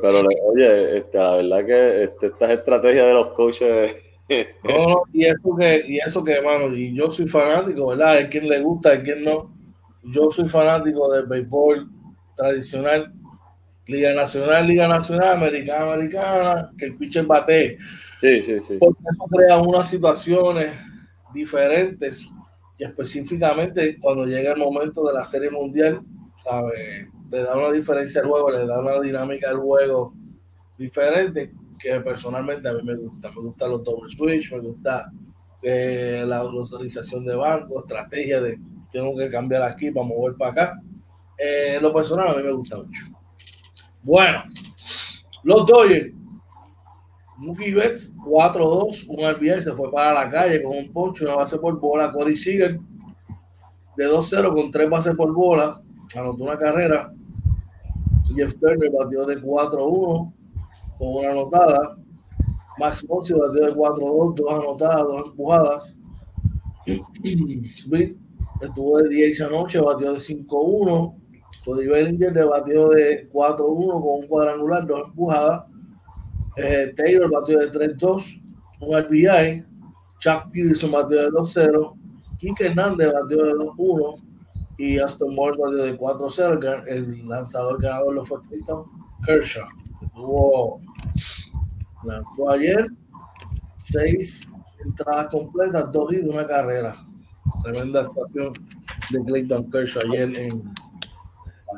[0.00, 3.96] pero oye, este, la verdad que este, estas estrategias de los coaches
[4.64, 8.12] no, y eso que, y eso que, hermano, y yo soy fanático, ¿verdad?
[8.12, 9.52] Hay quien le gusta, hay quien no.
[10.02, 11.88] Yo soy fanático del béisbol
[12.34, 13.12] tradicional,
[13.86, 17.78] Liga Nacional, Liga Nacional, Americana, Americana, que el pitcher bate.
[18.20, 18.76] Sí, sí, sí.
[18.78, 20.72] Porque eso crea unas situaciones
[21.32, 22.28] diferentes
[22.78, 26.00] y específicamente cuando llega el momento de la Serie Mundial,
[26.42, 27.10] ¿sabe?
[27.30, 30.14] le da una diferencia al juego, le da una dinámica al juego
[30.78, 33.30] diferente que personalmente a mí me gusta.
[33.30, 35.10] Me gusta los double switch, me gusta
[35.62, 38.58] eh, la, autorización de banco, estrategia de
[38.90, 40.82] tengo que cambiar aquí para mover para acá.
[41.36, 43.06] Eh, lo personal a mí me gusta mucho.
[44.02, 44.44] Bueno,
[45.42, 46.14] los Dodgers.
[47.36, 51.58] Mookie Betts 4-2, un RBI se fue para la calle con un poncho, una base
[51.58, 52.12] por bola.
[52.12, 52.78] Corey Seager
[53.96, 55.80] de 2-0 con tres bases por bola,
[56.14, 57.12] anotó una carrera.
[58.34, 60.32] Jeff Turner batió de 4-1
[60.98, 61.96] con una anotada.
[62.78, 65.96] Max Monsi batió de 4-2, dos anotadas, dos empujadas.
[67.76, 68.16] Smith
[68.60, 71.14] estuvo de 10 anoche, batió de 5-1.
[71.64, 75.64] Cody Bellinger le batió de 4-1 con un cuadrangular, dos empujadas.
[76.56, 78.42] Eh, Taylor batió de 3-2,
[78.80, 79.64] un RBI.
[80.18, 81.94] Chuck Peterson batió de 2-0.
[82.38, 84.22] Kike Hernández batió de 2-1
[84.78, 86.84] y Aston Morris batió de 4-0.
[86.86, 88.84] El lanzador ganador lo fue Clayton
[89.24, 89.68] Kershaw.
[90.14, 90.80] Tuvo,
[92.04, 92.86] lanzó ayer
[93.78, 94.48] seis
[94.84, 96.94] entradas completas, dos y de una carrera.
[97.62, 98.52] Tremenda actuación
[99.10, 100.74] de Clayton Kershaw ayer en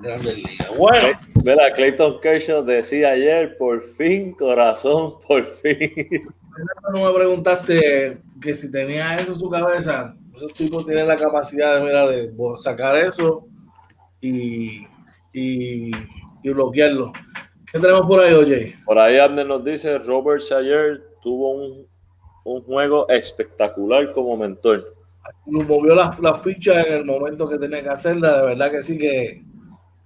[0.03, 0.77] Grandes Ligas.
[0.79, 6.27] Bueno, Mira, Clayton Kershaw decía ayer, por fin, corazón, por fin.
[6.93, 11.77] no me preguntaste que si tenía eso en su cabeza, esos tipos tienen la capacidad
[11.77, 13.47] de, mira, de sacar eso
[14.21, 14.87] y,
[15.33, 15.93] y,
[16.43, 17.13] y bloquearlo.
[17.77, 18.75] ¿Qué tenemos por ahí, oye?
[18.87, 21.87] Por ahí Abner nos dice, Robert ayer tuvo un,
[22.45, 24.83] un, juego espectacular como mentor.
[25.45, 28.97] Movió las la fichas en el momento que tenía que hacerla, de verdad que sí
[28.97, 29.45] que,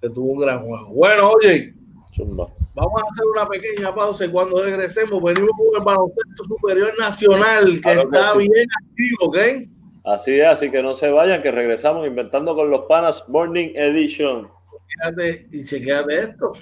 [0.03, 0.89] que tuvo un gran juego.
[0.89, 1.73] Bueno, oye,
[2.11, 2.49] Chumba.
[2.75, 7.81] Vamos a hacer una pequeña pausa y cuando regresemos venimos con el baloncesto superior nacional
[7.81, 8.51] que está que sí.
[8.51, 9.39] bien activo, ¿ok?
[10.07, 14.49] Así es, así que no se vayan, que regresamos inventando con los panas Morning Edition.
[14.89, 16.53] Fíjate y chequeate esto.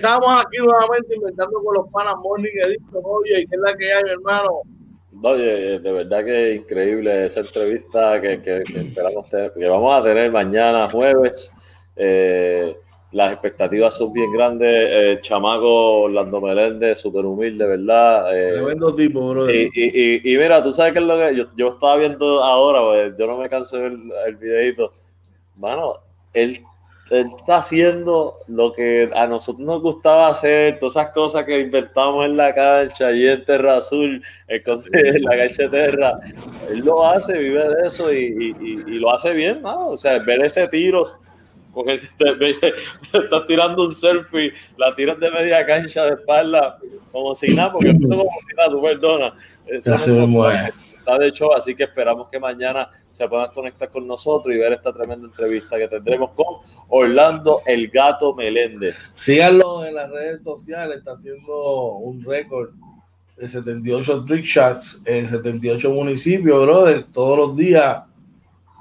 [0.00, 3.02] Regresamos aquí nuevamente inventando con los panas Morning Edition.
[3.04, 4.62] Oye, ¿qué es la que hay, hermano?
[5.22, 9.94] Oye, de verdad que es increíble esa entrevista que, que, que esperamos tener, que vamos
[9.94, 11.52] a tener mañana jueves.
[11.96, 12.74] Eh,
[13.12, 14.90] las expectativas son bien grandes.
[14.90, 18.34] Eh, chamaco Orlando Meléndez, súper humilde, ¿verdad?
[18.34, 19.50] Eh, Tremendo tipo, bro.
[19.50, 22.80] Y, y, y, mira, tú sabes qué es lo que yo, yo estaba viendo ahora,
[22.80, 23.98] pues, yo no me cansé de ver
[24.28, 24.94] el videito.
[25.56, 25.92] Mano,
[26.32, 26.62] él
[27.10, 32.24] él está haciendo lo que a nosotros nos gustaba hacer, todas esas cosas que inventamos
[32.24, 34.62] en la cancha y en Terra Azul, en
[35.24, 36.20] la cancha de Terra.
[36.70, 39.88] Él lo hace, vive de eso y, y, y lo hace bien, ¿no?
[39.88, 41.02] O sea, ver ese tiro,
[41.74, 41.94] porque
[43.12, 46.78] estás tirando un selfie, la tiras de media cancha de espalda,
[47.10, 49.34] como si nada, porque no como si nada, tú perdona.
[49.66, 50.44] Eso no
[51.00, 54.72] está de hecho, así que esperamos que mañana se puedan conectar con nosotros y ver
[54.72, 59.12] esta tremenda entrevista que tendremos con Orlando El Gato Meléndez.
[59.14, 62.70] Síganlo en las redes sociales, está haciendo un récord
[63.36, 68.02] de 78 trick shots en 78 municipios, brother, todos los días.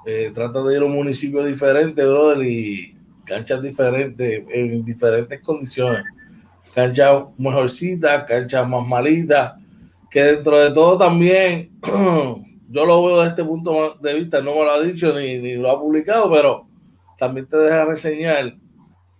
[0.05, 2.95] Eh, trata de ir a un municipio diferente, brother, y
[3.25, 6.03] canchas diferentes, en diferentes condiciones.
[6.73, 9.58] Canchas mejorcitas, canchas más malitas
[10.09, 11.71] que dentro de todo también,
[12.69, 15.55] yo lo veo desde este punto de vista, no me lo ha dicho ni, ni
[15.55, 16.67] lo ha publicado, pero
[17.17, 18.55] también te deja reseñar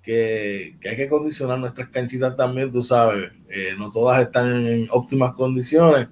[0.03, 4.87] que, que hay que condicionar nuestras canchitas también, tú sabes, eh, no todas están en
[4.91, 6.07] óptimas condiciones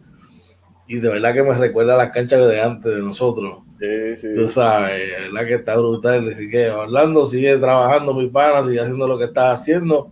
[0.87, 3.59] y de verdad que me recuerda a las canchas de antes de nosotros.
[3.79, 4.33] Sí, sí.
[4.33, 6.27] Tú sabes, de verdad que está brutal.
[6.29, 10.09] Así que Orlando sigue trabajando, mi pana, sigue haciendo lo que está haciendo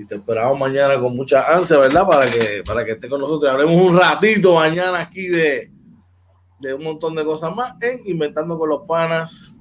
[0.00, 2.06] y te esperamos mañana con mucha ansia, ¿verdad?
[2.06, 3.52] Para que, para que esté con nosotros.
[3.52, 5.70] Hablemos un ratito mañana aquí de,
[6.58, 9.52] de un montón de cosas más en Inventando con los Panas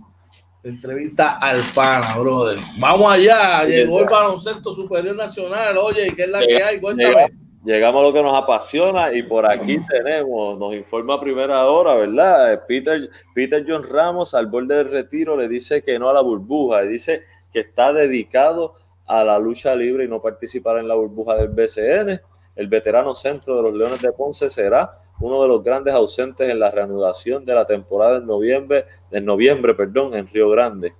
[0.63, 2.57] Entrevista al pana, brother.
[2.77, 3.65] Vamos allá.
[3.65, 5.77] Llegó el baloncesto superior nacional.
[5.77, 6.79] Oye, ¿qué es la que hay?
[6.79, 7.31] Cuéntame.
[7.65, 11.95] Llegamos a lo que nos apasiona y por aquí tenemos, nos informa a primera hora,
[11.95, 12.63] ¿verdad?
[12.65, 16.83] Peter, Peter John Ramos al borde del retiro le dice que no a la burbuja
[16.83, 21.49] dice que está dedicado a la lucha libre y no participar en la burbuja del
[21.49, 22.21] BCN.
[22.55, 26.59] El veterano centro de los Leones de Ponce será uno de los grandes ausentes en
[26.59, 30.93] la reanudación de la temporada en noviembre, en noviembre perdón, en Río Grande.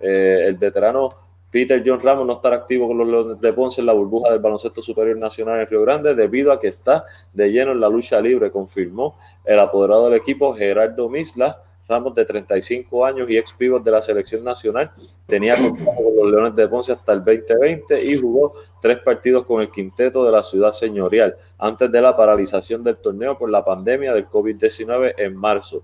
[0.00, 1.14] Eh, el veterano
[1.50, 4.38] Peter John Ramos no estará activo con los Leones de Ponce en la burbuja del
[4.38, 8.20] baloncesto superior nacional en Río Grande debido a que está de lleno en la lucha
[8.20, 11.62] libre, confirmó el apoderado del equipo Gerardo Misla.
[11.90, 14.92] Ramos, de 35 años y ex pivot de la selección nacional,
[15.26, 19.60] tenía contrato con los Leones de Ponce hasta el 2020 y jugó tres partidos con
[19.60, 24.14] el quinteto de la ciudad señorial antes de la paralización del torneo por la pandemia
[24.14, 25.82] del COVID-19 en marzo.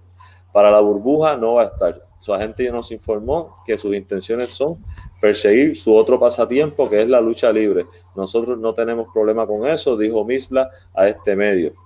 [0.52, 2.07] Para la burbuja no va a estar.
[2.20, 4.78] Su agente ya nos informó que sus intenciones son
[5.20, 7.86] perseguir su otro pasatiempo, que es la lucha libre.
[8.14, 11.86] Nosotros no tenemos problema con eso, dijo Misla a este medio.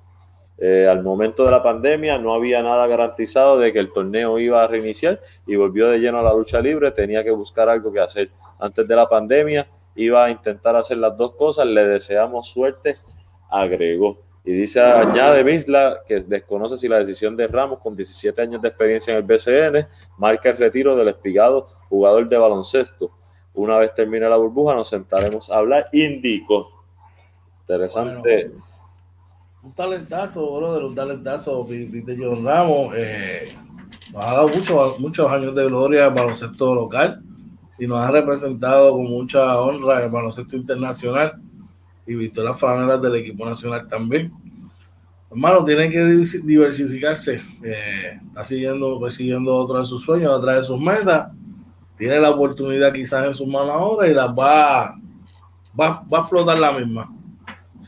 [0.63, 4.63] Eh, al momento de la pandemia no había nada garantizado de que el torneo iba
[4.63, 8.01] a reiniciar y volvió de lleno a la lucha libre, tenía que buscar algo que
[8.01, 8.31] hacer.
[8.59, 12.99] Antes de la pandemia iba a intentar hacer las dos cosas, le deseamos suerte,
[13.49, 14.19] agregó.
[14.45, 18.69] Y dice, añade Misla, que desconoce si la decisión de Ramos, con 17 años de
[18.69, 19.87] experiencia en el BCN,
[20.19, 23.11] marca el retiro del espigado jugador de baloncesto.
[23.55, 25.89] Una vez termine la burbuja, nos sentaremos a hablar.
[25.93, 26.69] Indico.
[27.61, 28.53] Interesante.
[29.63, 32.95] Un talentazo, brother, un talentazo, Peter John Ramos.
[32.97, 33.55] Eh,
[34.13, 37.23] nos ha dado muchos, muchos años de gloria al baloncesto local
[37.79, 41.41] y nos ha representado con mucha honra el baloncesto internacional
[42.07, 44.33] y visto las franelas del equipo nacional también.
[45.31, 47.41] Hermano, tienen que diversificarse.
[47.63, 51.29] Eh, está siguiendo, persiguiendo otro de sus sueños, otra de sus metas.
[51.97, 54.97] Tiene la oportunidad quizás en sus manos ahora y las va,
[55.79, 57.20] va, va a explotar la misma.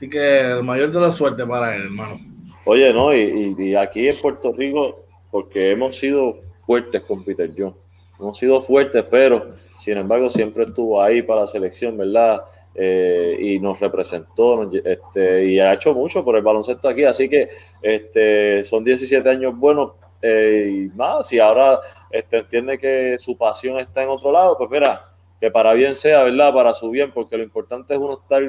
[0.02, 2.18] Así que el mayor de la suerte para él, hermano.
[2.64, 7.76] Oye, no, y, y, aquí en Puerto Rico, porque hemos sido fuertes con Peter John.
[8.18, 12.42] Hemos sido fuertes, pero sin embargo siempre estuvo ahí para la selección, ¿verdad?
[12.74, 17.48] Eh, y nos representó este, y ha hecho mucho por el baloncesto aquí, así que
[17.80, 21.78] este, son 17 años buenos eh, y más, si ahora
[22.10, 25.00] este, entiende que su pasión está en otro lado, pues mira,
[25.40, 26.52] que para bien sea, ¿verdad?
[26.52, 28.42] Para su bien, porque lo importante es uno estar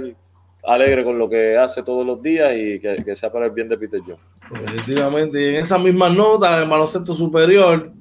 [0.65, 3.77] alegre con lo que hace todos los días y que, sea para el bien de
[3.77, 4.17] Peter John.
[4.51, 7.91] Definitivamente, y en esa misma nota del baloncesto superior,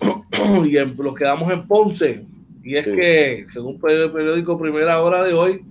[0.64, 2.24] y en, los quedamos en Ponce,
[2.62, 5.64] y es que, según el periódico Primera Hora de hoy,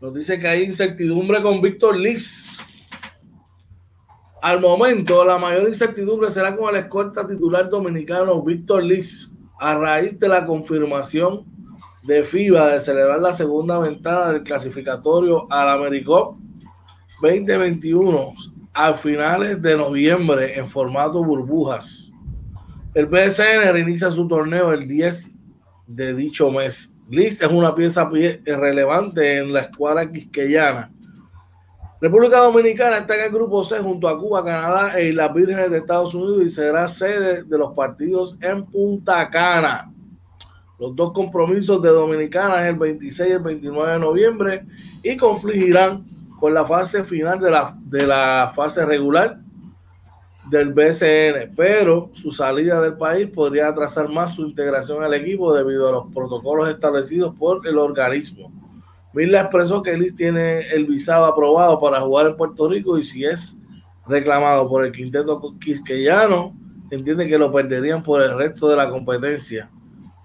[0.00, 2.58] nos dice que hay incertidumbre con Víctor Liz.
[4.42, 10.18] Al momento, la mayor incertidumbre será con el escolta titular dominicano Víctor Liz, a raíz
[10.18, 11.44] de la confirmación
[12.04, 16.36] de FIBA de celebrar la segunda ventana del clasificatorio al AmeriCup
[17.22, 18.34] 2021
[18.74, 22.10] a finales de noviembre en formato burbujas.
[22.92, 25.30] El BSN reinicia su torneo el 10
[25.86, 26.92] de dicho mes.
[27.08, 28.08] Liz es una pieza
[28.44, 30.92] relevante en la escuadra quisqueyana.
[32.00, 35.78] República Dominicana está en el grupo C junto a Cuba, Canadá e las Vírgenes de
[35.78, 39.93] Estados Unidos y será sede de los partidos en Punta Cana.
[40.78, 44.66] Los dos compromisos de Dominicana es el 26 y el 29 de noviembre
[45.02, 46.04] y confligirán
[46.40, 49.38] con la fase final de la, de la fase regular
[50.50, 55.88] del BCN, pero su salida del país podría atrasar más su integración al equipo debido
[55.88, 58.52] a los protocolos establecidos por el organismo.
[59.14, 63.24] Mila expresó que Liz tiene el visado aprobado para jugar en Puerto Rico y si
[63.24, 63.56] es
[64.06, 66.52] reclamado por el quinteto quisqueyano,
[66.90, 69.70] entiende que lo perderían por el resto de la competencia.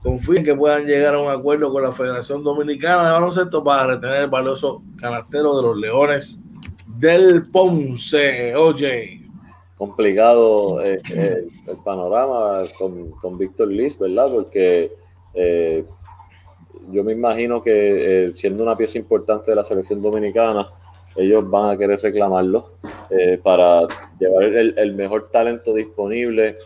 [0.02, 3.88] Confío en que puedan llegar a un acuerdo con la Federación Dominicana de Baloncesto para
[3.88, 6.40] retener el valioso canastero de los Leones
[6.88, 8.56] del Ponce.
[8.56, 9.20] Oye
[9.80, 14.28] complicado eh, eh, el panorama con, con Víctor Liz, ¿verdad?
[14.30, 14.92] Porque
[15.34, 15.86] eh,
[16.92, 20.68] yo me imagino que siendo una pieza importante de la selección dominicana,
[21.16, 22.74] ellos van a querer reclamarlo
[23.42, 23.88] para
[24.20, 26.58] llevar el, mejor talento disponible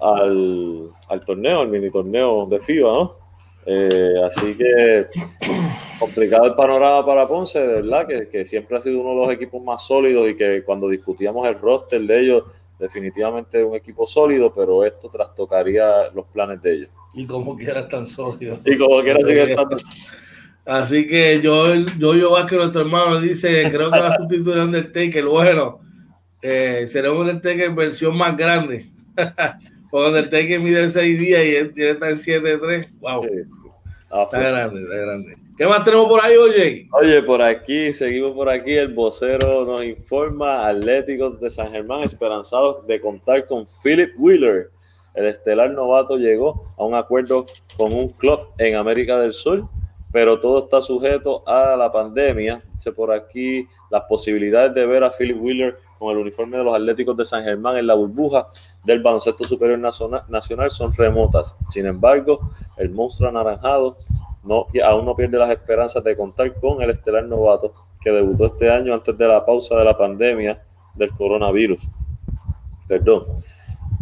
[0.00, 3.20] al, al, torneo, al mini torneo de FIBA, ¿no?
[4.26, 5.06] así que
[6.00, 9.62] complicado el panorama para Ponce, de verdad, que, siempre ha sido uno de los equipos
[9.62, 12.44] más sólidos y que cuando discutíamos el roster de ellos,
[12.78, 16.90] definitivamente un equipo sólido, pero esto trastocaría los planes de ellos.
[17.14, 18.58] Y como quiera tan sólido.
[18.64, 19.76] Y como quiera sigue estando.
[20.64, 25.24] Así que yo, yo, yo que nuestro hermano, dice, creo que va a sustituir a
[25.28, 25.80] Bueno,
[26.42, 28.90] eh, será un Undertaker versión más grande.
[30.30, 32.88] Teque mide 6 días y él, está en 7-3.
[33.00, 33.26] Wow.
[34.10, 35.36] Ah, está grande, está grande.
[35.56, 36.88] ¿Qué más tenemos por ahí, oye?
[36.92, 38.72] Oye, por aquí, seguimos por aquí.
[38.72, 44.70] El vocero nos informa: Atléticos de San Germán esperanzados de contar con Philip Wheeler.
[45.14, 49.68] El estelar novato llegó a un acuerdo con un club en América del Sur,
[50.12, 52.62] pero todo está sujeto a la pandemia.
[52.72, 56.74] Dice por aquí las posibilidades de ver a Philip Wheeler con el uniforme de los
[56.74, 58.48] Atléticos de San Germán en la burbuja
[58.82, 61.58] del baloncesto superior nacional son remotas.
[61.68, 62.40] Sin embargo,
[62.78, 63.98] el monstruo anaranjado
[64.42, 68.70] no, aún no pierde las esperanzas de contar con el estelar novato que debutó este
[68.70, 70.62] año antes de la pausa de la pandemia
[70.94, 71.90] del coronavirus.
[72.88, 73.24] Perdón.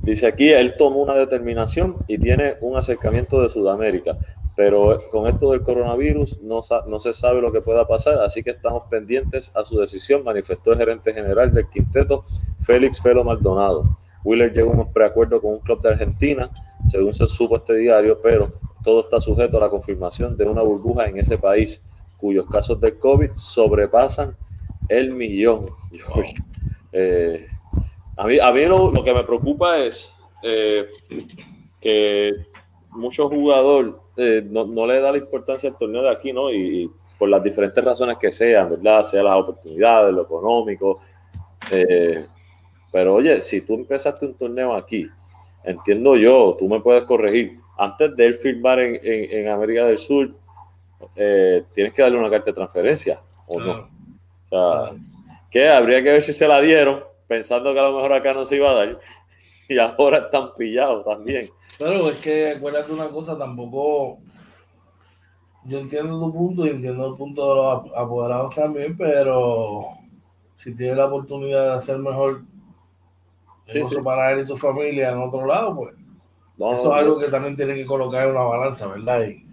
[0.00, 4.16] Dice aquí, él tomó una determinación y tiene un acercamiento de Sudamérica,
[4.58, 8.50] pero con esto del coronavirus no, no se sabe lo que pueda pasar, así que
[8.50, 12.24] estamos pendientes a su decisión, manifestó el gerente general del quinteto,
[12.62, 13.98] Félix Felo Maldonado.
[14.24, 16.50] Wheeler llegó a un preacuerdo con un club de Argentina,
[16.88, 18.52] según se supo este diario, pero
[18.82, 21.86] todo está sujeto a la confirmación de una burbuja en ese país
[22.16, 24.36] cuyos casos de COVID sobrepasan
[24.88, 25.66] el millón.
[26.90, 27.44] Eh,
[28.16, 30.88] a mí, a mí lo, que me preocupa es eh,
[31.78, 32.32] que
[32.88, 36.52] muchos jugadores eh, no, le da la importancia al torneo de aquí, ¿no?
[36.52, 39.04] Y, por las diferentes razones que sean, ¿verdad?
[39.04, 41.00] Sea las oportunidades, lo económico.
[42.92, 45.10] pero oye, si tú empezaste un torneo aquí,
[45.64, 50.34] entiendo yo, tú me puedes corregir, antes de él firmar en, América del Sur,
[51.14, 53.72] eh, tienes que darle una carta de transferencia, ¿o no?
[53.72, 54.96] O sea,
[55.50, 58.44] que habría que ver si se la dieron, pensando que a lo mejor acá no
[58.44, 58.98] se iba a dar,
[59.74, 61.50] y ahora están pillados también.
[61.78, 64.18] Pero es que acuérdate una cosa, tampoco.
[65.64, 69.88] Yo entiendo tu punto y entiendo el punto de los apoderados también, pero
[70.54, 72.42] si tiene la oportunidad de hacer mejor
[74.02, 75.94] para él y su familia en otro lado, pues
[76.56, 79.22] eso es algo que también tiene que colocar en una balanza, ¿verdad?
[79.26, 79.44] Y,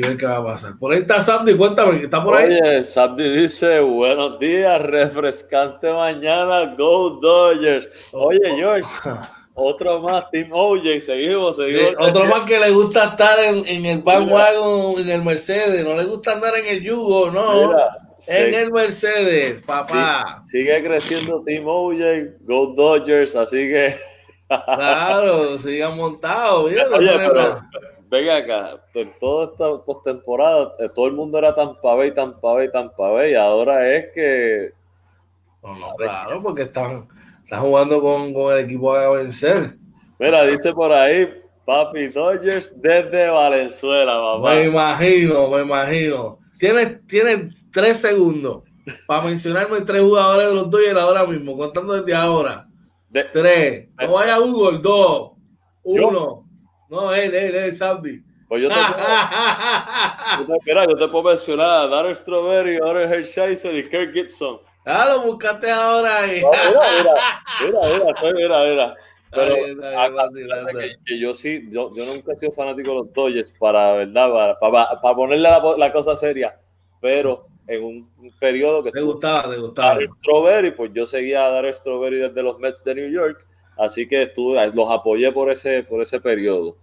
[0.00, 0.78] ver qué va a pasar.
[0.78, 2.46] Por ahí está Sandy, cuéntame, que está por ahí.
[2.46, 7.88] Oye, Sandy dice, buenos días, refrescante mañana, Go Dodgers.
[8.12, 8.88] Oye, George,
[9.54, 11.94] otro más, Team OJ, seguimos, seguimos.
[11.98, 16.04] otro más que le gusta estar en, en el bandwagon, en el Mercedes, no le
[16.04, 17.72] gusta andar en el yugo, no.
[18.28, 20.40] en el Mercedes, papá.
[20.42, 21.98] sigue creciendo Team OJ,
[22.40, 24.12] Go Dodgers, así que...
[24.48, 26.70] Claro, sigan montados.
[28.12, 32.70] Venga acá, en toda esta postemporada, eh, todo el mundo era tan Bay, tan Bay,
[32.70, 34.70] tan Bay, y ahora es que.
[35.96, 37.08] claro, porque están,
[37.42, 39.76] están jugando con, con, el equipo a vencer.
[40.18, 41.26] Mira, dice por ahí,
[41.64, 44.50] Papi Dodgers desde Valenzuela, mamá.
[44.50, 46.38] Me imagino, me imagino.
[46.58, 48.62] Tienes, tienes tres segundos
[49.06, 52.68] para mencionarme tres jugadores de los Dodgers ahora mismo, contando desde ahora.
[53.08, 53.88] De, tres.
[53.98, 54.80] No vaya Google.
[54.80, 55.32] Dos.
[55.82, 56.41] Uno.
[56.92, 58.22] No, él, él, él, Sandy.
[58.46, 63.82] Pues yo te, puedo, yo, yo te puedo mencionar a Darren Strawberry, Darren Hershiser y
[63.82, 64.60] Kirk Gibson.
[64.84, 66.42] Ah, lo buscaste ahora ahí.
[66.42, 67.14] mira,
[67.62, 67.80] mira,
[68.22, 68.96] mira, mira, mira,
[69.30, 73.94] Pero que, que, yo sí, yo, yo, nunca he sido fanático de los Dodgers para,
[73.94, 74.30] ¿verdad?
[74.30, 76.60] Para, para, para ponerle la, la, cosa seria.
[77.00, 78.90] Pero en un, periodo que...
[78.90, 79.98] Te gustaba, te gustaba.
[80.18, 83.46] Strawberry, pues yo seguía a dar Strawberry desde los Mets de New York,
[83.76, 86.76] así que estuve, los apoyé por ese, por ese periodo.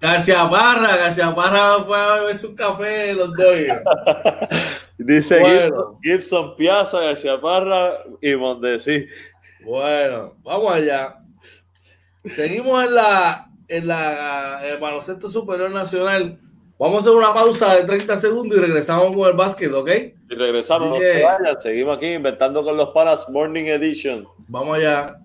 [0.00, 3.82] García Barra, García Barra fue a beberse un café los Dodgers.
[4.98, 5.98] Dice bueno.
[6.02, 9.06] Gibson, Piazza, García Barra y Mondesi.
[9.64, 11.18] Bueno, vamos allá.
[12.24, 16.40] Seguimos en la en la el baloncesto superior nacional
[16.78, 19.90] Vamos a hacer una pausa de 30 segundos y regresamos con el básquet, ¿ok?
[20.30, 24.28] Y regresamos, no se vayan, seguimos aquí inventando con los panas Morning Edition.
[24.46, 25.18] Vamos allá.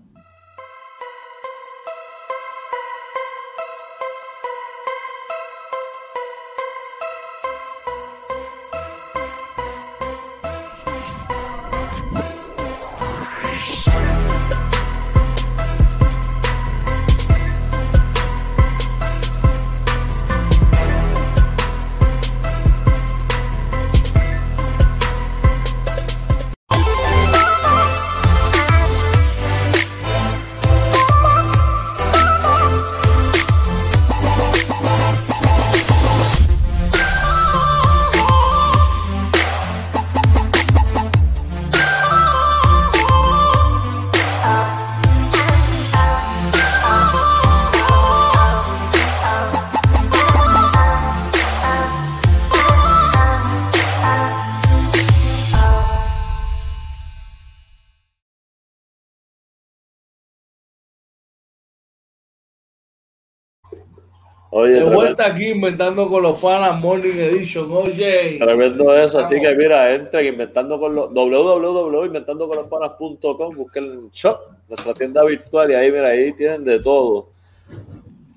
[64.56, 68.38] Oye, de vuelta aquí inventando con los panas Morning Edition, oye.
[68.38, 74.38] Tremendo eso, así que mira, entren inventando con los www.inventandoconlospanas.com, busquen el shop,
[74.68, 77.30] nuestra tienda virtual y ahí mira, ahí tienen de todo.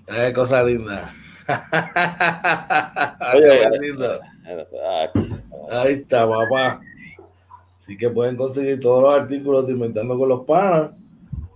[0.08, 1.14] Eh, cosa linda.
[3.36, 4.20] oye, linda.
[5.70, 6.82] Ahí está, papá.
[7.78, 10.94] Así que pueden conseguir todos los artículos de Inventando con los Panas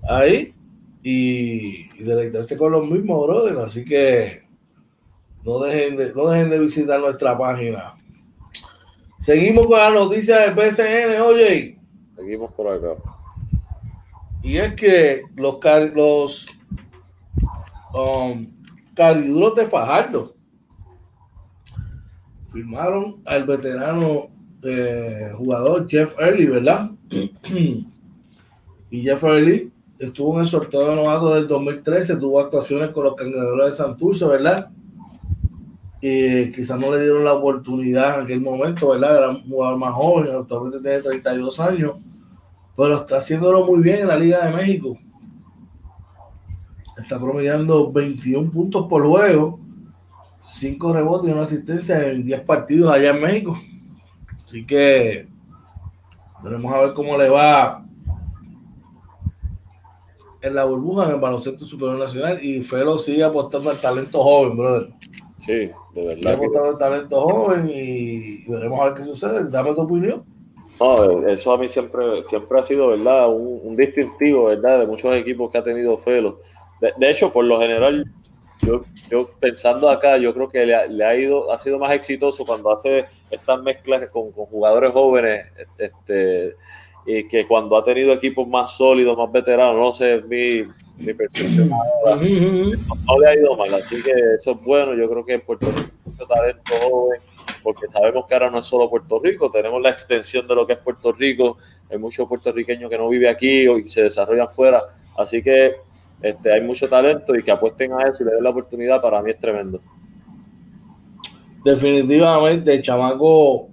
[0.08, 0.54] ahí
[1.02, 3.58] y, y deleitarse con los mismos, brother.
[3.58, 4.51] Así que
[5.46, 7.96] no dejen de, no dejen de visitar nuestra página.
[9.18, 11.78] Seguimos con la noticia del PCN, oye.
[12.16, 13.02] Seguimos por acá.
[14.44, 15.60] Y es que los,
[15.94, 16.48] los
[17.94, 18.48] um,
[18.96, 20.36] cariduros de Fajardo
[22.52, 24.30] firmaron al veterano
[24.64, 26.90] eh, jugador Jeff Early, ¿verdad?
[28.90, 33.16] y Jeff Early estuvo en el sorteo de novato del 2013, tuvo actuaciones con los
[33.16, 34.72] cargadores de Santurce, ¿verdad?
[36.02, 39.18] Y quizás no le dieron la oportunidad en aquel momento, ¿verdad?
[39.18, 41.94] Era un jugador más joven, actualmente tiene 32 años,
[42.76, 44.98] pero está haciéndolo muy bien en la Liga de México.
[46.98, 49.60] Está promediando 21 puntos por juego,
[50.44, 53.58] 5 rebotes y una asistencia en 10 partidos allá en México.
[54.44, 55.28] Así que
[56.44, 57.86] veremos a ver cómo le va
[60.42, 64.58] en la burbuja en el baloncesto superior nacional y Felo sigue apostando al talento joven,
[64.58, 64.94] brother.
[65.38, 66.40] Sí, de verdad.
[66.42, 69.50] Hemos talento joven y, veremos a ver qué sucede.
[69.50, 70.24] Dame tu opinión.
[70.80, 73.30] No, eso a mí siempre, siempre ha sido, ¿verdad?
[73.30, 74.80] Un, distintivo, ¿verdad?
[74.80, 76.40] De muchos equipos que ha tenido Felo.
[76.98, 78.12] De, hecho, por lo general,
[78.64, 82.72] yo, yo pensando acá, yo creo que le ha, ido, ha sido más exitoso cuando
[82.72, 85.46] hace estas mezclas con, con jugadores jóvenes,
[85.78, 86.56] este,
[87.06, 90.64] y que cuando ha tenido equipos más sólidos, más veteranos, no sé, mi,
[91.06, 94.94] mi percepción no, le ha ido mal, así que eso es bueno.
[94.96, 97.22] Yo creo que en Puerto Rico hay mucho talento joven,
[97.64, 100.74] porque sabemos que ahora no es solo Puerto Rico, tenemos la extensión de lo que
[100.74, 101.58] es Puerto Rico.
[101.90, 104.84] Hay muchos puertorriqueños que no viven aquí y se desarrollan fuera,
[105.18, 105.76] así que
[106.22, 109.22] este, hay mucho talento y que apuesten a eso y le den la oportunidad, para
[109.22, 109.82] mí es tremendo.
[111.64, 113.70] Definitivamente, el chamaco,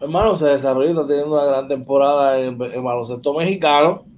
[0.00, 4.09] hermano, se desarrolla, está teniendo una gran temporada en el baloncesto mexicano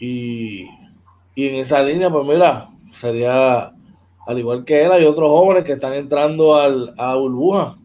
[0.00, 0.66] y,
[1.36, 3.72] en esa línea, pues mira, sería
[4.26, 7.76] al igual que él, hay otros jóvenes que están entrando al, a burbuja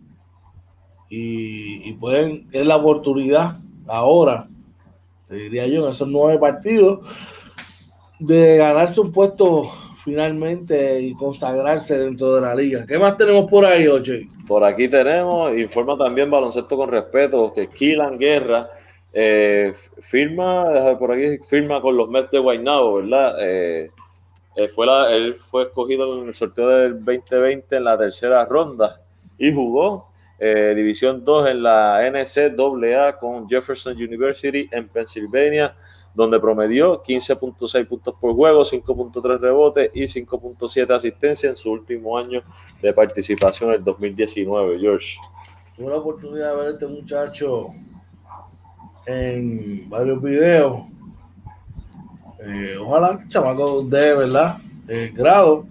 [1.10, 3.58] y, pueden, es la oportunidad
[3.88, 4.48] ahora,
[5.28, 7.00] te diría yo, en esos nueve partidos,
[8.20, 9.70] de ganarse un puesto
[10.04, 12.86] finalmente y consagrarse dentro de la liga.
[12.86, 14.28] ¿Qué más tenemos por ahí, Oche?
[14.48, 18.70] Por aquí tenemos, informa también Baloncesto con Respeto, que Kilan Guerra
[19.18, 23.38] eh, firma, por aquí, firma con los Mets de Guaynabo, ¿verdad?
[23.40, 23.90] Eh,
[24.58, 24.86] eh, fue
[25.16, 29.02] él fue escogido en el sorteo del 2020 en la tercera ronda
[29.38, 35.74] y jugó División 2 en la NCAA con Jefferson University en Pennsylvania,
[36.14, 42.44] donde promedió 15.6 puntos por juego, 5.3 rebotes y 5.7 asistencia en su último año
[42.82, 45.18] de participación en el 2019, George.
[45.78, 47.74] Tuve la oportunidad de ver a este muchacho
[49.06, 50.84] en varios videos.
[52.40, 55.66] Eh, ojalá que el chamaco de verdad el grado.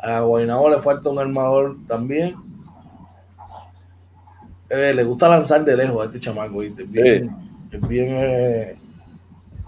[0.00, 2.34] A Guaynabo le falta un armador también.
[4.68, 6.62] Eh, le gusta lanzar de lejos a este chamaco.
[6.62, 7.30] Es bien,
[7.70, 8.78] es bien, eh,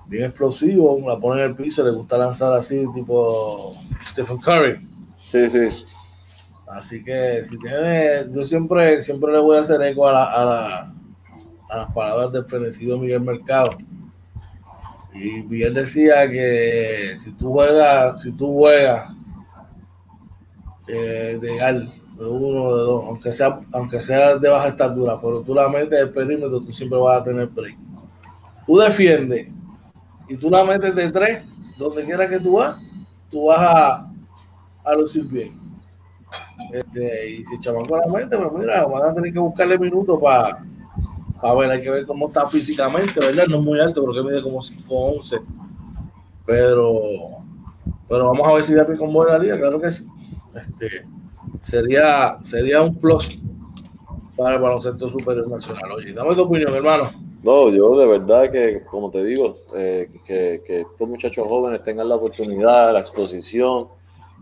[0.07, 1.01] bien explosivo.
[1.07, 1.85] La pone en el piso.
[1.85, 4.89] Le gusta lanzar así, tipo Stephen Curry.
[5.25, 5.69] Sí, sí.
[6.67, 10.95] Así que si tiene, yo siempre, siempre le voy a hacer eco a la
[11.77, 13.71] las palabras del fenecido Miguel Mercado.
[15.15, 19.13] Y Miguel decía que si tú juegas, si tú juegas
[20.89, 25.41] eh, de gal, de uno, de dos, aunque sea, aunque sea de baja estatura, pero
[25.43, 27.77] tú la metes el perímetro, tú siempre vas a tener break.
[28.67, 29.49] Tú defiendes
[30.29, 31.45] y tú la metes de tres,
[31.79, 32.77] donde quiera que tú vas,
[33.31, 34.13] tú vas a,
[34.85, 35.65] a lucir bien.
[36.73, 40.65] Este, y si chamaco la mente, pues mira, van a tener que buscarle minutos para
[41.45, 43.47] a ver, hay que ver cómo está físicamente, ¿verdad?
[43.47, 45.43] No es muy alto, porque mide como 5'11.
[46.47, 47.03] Pero,
[48.09, 50.07] pero vamos a ver si da pie con buena liga, claro que sí.
[50.55, 51.05] Este,
[51.61, 53.39] sería, sería un plus
[54.37, 55.93] para el baloncesto superior nacional.
[55.93, 57.11] Oye, dame tu opinión, hermano.
[57.43, 62.09] No, yo de verdad que, como te digo, eh, que, que, estos muchachos jóvenes tengan
[62.09, 63.89] la oportunidad, la exposición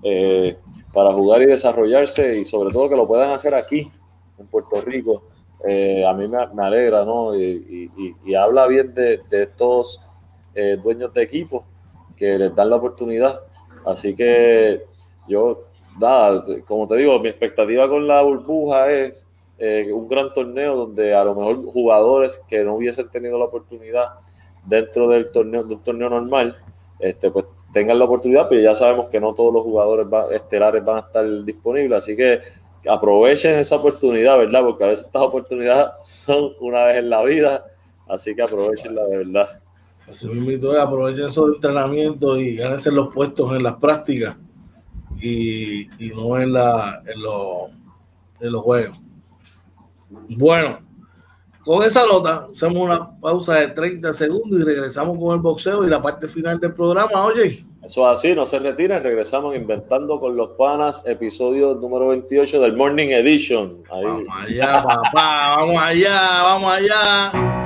[0.05, 0.57] eh,
[0.93, 3.91] para jugar y desarrollarse y sobre todo que lo puedan hacer aquí,
[4.39, 5.25] en Puerto Rico,
[5.67, 7.35] eh, a mí me, alegra, ¿no?
[7.35, 7.91] Y,
[8.37, 10.01] habla bien de, estos
[10.55, 11.65] eh, dueños de equipo
[12.17, 13.41] que les dan la oportunidad.
[13.85, 14.87] Así que
[15.29, 15.65] yo
[16.67, 19.27] como te digo, mi expectativa con la burbuja es
[19.59, 24.07] eh, un gran torneo donde a lo mejor jugadores que no hubiesen tenido la oportunidad
[24.65, 26.57] dentro del torneo, de un torneo normal,
[26.99, 30.97] este, pues tengan la oportunidad, pero ya sabemos que no todos los jugadores estelares van
[30.97, 32.41] a estar disponibles, así que
[32.89, 34.63] aprovechen esa oportunidad, ¿verdad?
[34.63, 37.65] Porque a veces estas oportunidades son una vez en la vida,
[38.09, 39.61] así que aprovechenla de verdad.
[40.09, 44.37] Así mismo, aprovechen esos entrenamientos y gánense los puestos en las prácticas
[45.21, 47.21] y, no en, la, en,
[48.41, 48.99] en los juegos.
[50.29, 50.81] Bueno,
[51.65, 55.91] con esa nota, hacemos una pausa de 30 segundos y regresamos con el boxeo y
[55.91, 57.65] la parte final del programa, oye.
[57.83, 62.77] Eso es así, no se retiren, regresamos inventando con los panas, episodio número 28 del
[62.77, 63.83] Morning Edition.
[63.91, 67.62] Vamos allá, papá, vamos allá, vamos allá.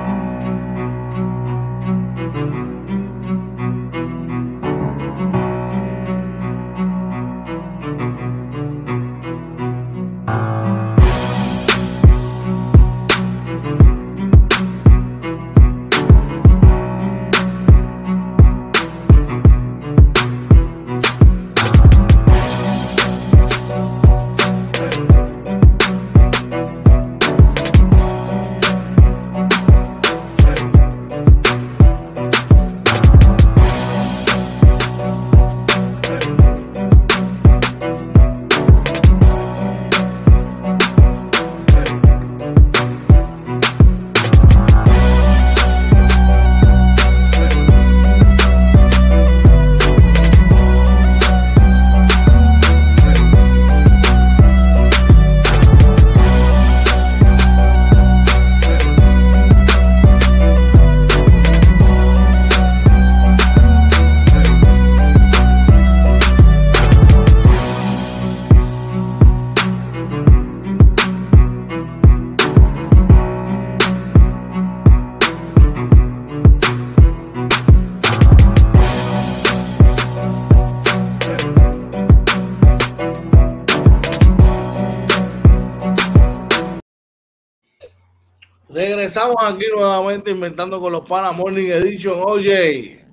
[89.47, 92.21] Aquí nuevamente inventando con los Panas Morning Edition.
[92.21, 93.05] Oye.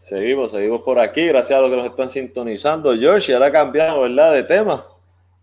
[0.00, 1.28] Seguimos, seguimos por aquí.
[1.28, 2.92] Gracias a los que nos están sintonizando.
[2.96, 4.32] George, y ahora cambiamos, ¿verdad?
[4.32, 4.84] De tema.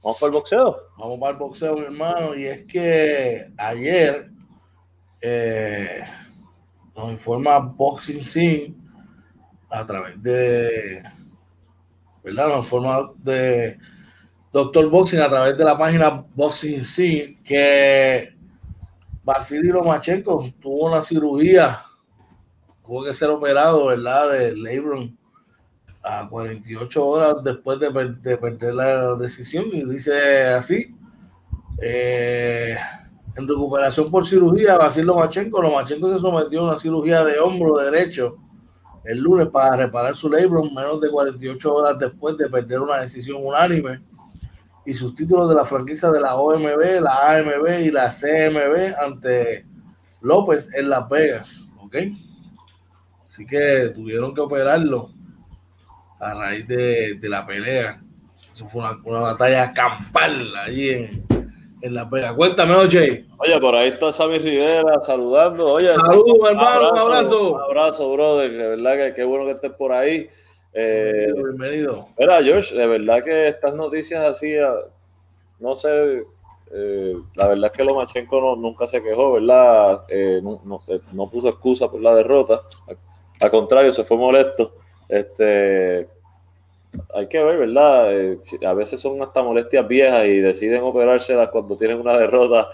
[0.04, 0.78] Vamos para el boxeo.
[0.98, 2.36] Vamos para el boxeo, mi hermano.
[2.36, 4.30] Y es que ayer
[5.22, 6.02] eh,
[6.94, 8.76] nos informa Boxing Scene
[9.70, 11.04] a través de.
[12.22, 12.50] ¿Verdad?
[12.50, 13.78] Nos informa de
[14.52, 18.37] Doctor Boxing a través de la página Boxing Scene que
[19.28, 21.82] Vasily Lomachenko tuvo una cirugía,
[22.86, 24.32] tuvo que ser operado, ¿verdad?
[24.32, 25.18] De Lebron
[26.02, 30.96] a 48 horas después de, perder la decisión y dice así,
[31.82, 32.78] eh,
[33.36, 38.38] en recuperación por cirugía, Vasily Lomachenko, Lomachenko se sometió a una cirugía de hombro derecho
[39.04, 43.40] el lunes para reparar su Lebron menos de 48 horas después de perder una decisión
[43.44, 44.00] unánime
[44.88, 49.66] y sus títulos de la franquicia de la OMB, la AMB y la CMB ante
[50.22, 51.62] López en Las Vegas.
[51.82, 51.98] ¿Ok?
[53.28, 55.10] Así que tuvieron que operarlo
[56.22, 58.02] a raíz de, la pelea.
[58.56, 61.28] Eso fue una, batalla campal allí en,
[61.82, 62.32] en Las Vegas.
[62.36, 63.26] Cuéntame, oye.
[63.40, 65.68] Oye, por ahí está Sammy Rivera saludando.
[65.74, 67.56] Oye, saludos, hermano, un abrazo.
[67.56, 68.52] Un abrazo, brother.
[68.54, 70.30] De verdad que qué bueno que estés por ahí.
[70.80, 72.08] Eh, bienvenido.
[72.20, 74.76] Mira, George, de verdad que estas noticias así, ah,
[75.60, 76.24] no sé,
[76.72, 80.06] eh, la verdad es que Lomachenko no, nunca se quejó, ¿verdad?
[80.08, 82.62] Eh, no, puso excusa por la derrota.
[83.40, 84.76] Al contrario, se fue molesto.
[85.10, 86.08] Este,
[87.16, 88.38] hay que ver, ¿verdad?
[88.64, 92.70] a veces son hasta molestias viejas y deciden operárselas cuando tienen una derrota.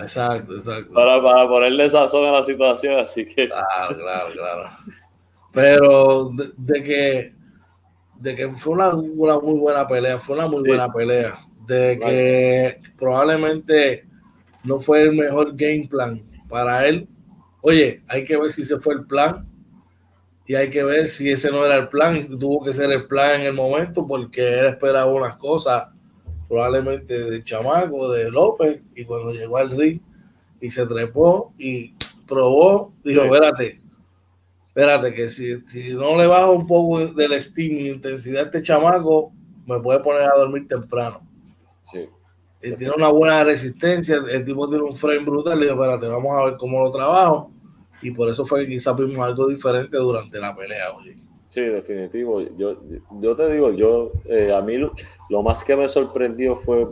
[0.00, 0.92] Exacto, exacto.
[0.92, 3.46] Para, para ponerle sazón a la situación, así que.
[3.48, 4.70] Claro, claro, claro.
[5.56, 7.32] Pero de, que,
[8.20, 11.38] de que fue una, muy buena pelea, fue una muy buena pelea.
[11.66, 14.06] De que probablemente
[14.64, 17.08] no fue el mejor game plan para él.
[17.62, 19.48] Oye, hay que ver si ese fue el plan
[20.44, 23.06] y hay que ver si ese no era el plan y tuvo que ser el
[23.06, 25.88] plan en el momento porque él esperaba unas cosas
[26.48, 30.00] probablemente de Chamaco, de López y cuando llegó al ring
[30.60, 31.94] y se trepó y
[32.26, 33.85] probó, dijo, espérate,
[34.76, 38.62] espérate, que si, si no le bajo un poco del steam y intensidad a este
[38.62, 39.32] chamaco,
[39.64, 41.22] me puede poner a dormir temprano.
[41.82, 42.06] Sí.
[42.60, 45.58] tiene una buena resistencia, el tipo tiene un frame brutal.
[45.58, 47.50] Le digo, espérate, vamos a ver cómo lo trabajo.
[48.02, 51.16] Y por eso fue que quizás vimos algo diferente durante la pelea, oye.
[51.48, 52.42] Sí, definitivo.
[52.58, 52.76] Yo,
[53.12, 56.86] yo te digo, yo eh, a mí lo, más que me sorprendió fue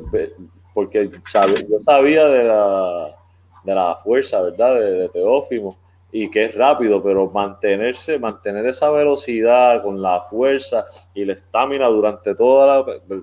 [0.73, 3.15] porque yo sabía de la,
[3.63, 4.81] de la fuerza, ¿verdad?
[4.81, 5.84] De, de Teófimo
[6.17, 11.89] y que es rápido, pero mantenerse, mantener esa velocidad con la fuerza y la estamina
[11.89, 13.23] durante toda la,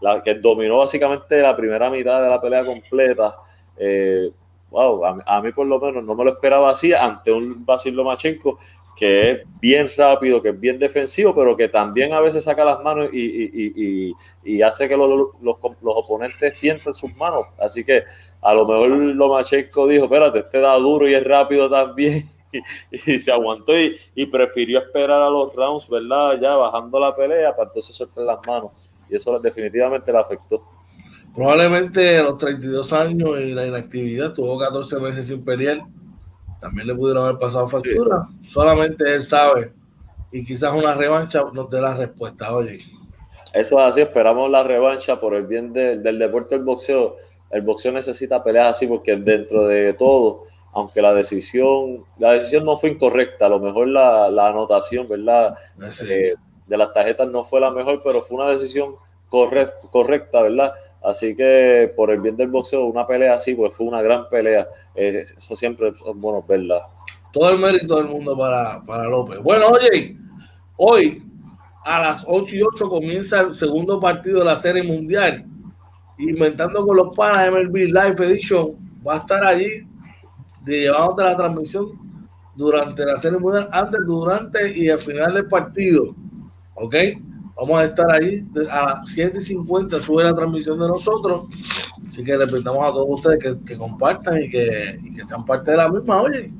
[0.00, 3.36] la, que dominó básicamente la primera mitad de la pelea completa.
[3.76, 4.30] Eh,
[4.70, 8.58] wow, a, mí por lo menos no me lo esperaba así ante un Basil Lomachenko
[8.96, 12.80] que es bien rápido, que es bien defensivo, pero que también a veces saca las
[12.82, 14.14] manos y,
[14.62, 17.46] hace que los, los, oponentes sientan sus manos.
[17.58, 18.04] Así que
[18.40, 22.24] a lo mejor Lomachenko dijo, espérate, este da duro y es rápido también.
[22.92, 26.40] Y, se aguantó y, prefirió esperar a los rounds, ¿verdad?
[26.40, 28.70] Ya bajando la pelea para entonces soltar las manos.
[29.10, 30.64] Y eso definitivamente le afectó.
[31.34, 35.82] Probablemente a los 32 años y la inactividad, tuvo 14 meses sin pelear
[36.64, 38.26] también le pudieron haber pasado factura.
[38.48, 39.74] Solamente él sabe.
[40.32, 42.54] Y quizás una revancha nos dé la respuesta.
[42.54, 42.80] Oye.
[43.52, 47.16] Eso es así, esperamos la revancha por el bien del deporte del boxeo.
[47.50, 52.78] El boxeo necesita peleas así porque dentro de todo, aunque la decisión, la decisión no
[52.78, 55.58] fue incorrecta, a lo mejor la, anotación, ¿verdad?
[56.08, 56.34] Eh,
[56.66, 58.96] de las tarjetas no fue la mejor, pero fue una decisión
[59.28, 60.72] correcta, correcta ¿verdad?
[61.04, 64.66] Así que por el bien del boxeo, una pelea así, pues fue una gran pelea.
[64.94, 66.80] Eh, eso siempre es bueno verla.
[67.30, 69.38] Todo el mérito del mundo para, para López.
[69.42, 70.16] Bueno, oye,
[70.76, 71.22] hoy
[71.84, 75.44] a las 8 y 8 comienza el segundo partido de la Serie Mundial.
[76.16, 78.70] Inventando con los panas MLB Live Edition
[79.06, 79.86] va a estar allí
[80.64, 81.88] de llevándote la transmisión
[82.54, 86.14] durante la Serie Mundial, antes, durante y al final del partido.
[86.76, 86.94] ¿Ok?
[87.56, 91.42] Vamos a estar ahí a las 7.50 sube la transmisión de nosotros.
[92.08, 95.88] Así que le pedimos a todos ustedes que, compartan y que, sean parte de la
[95.88, 96.50] misma, oye.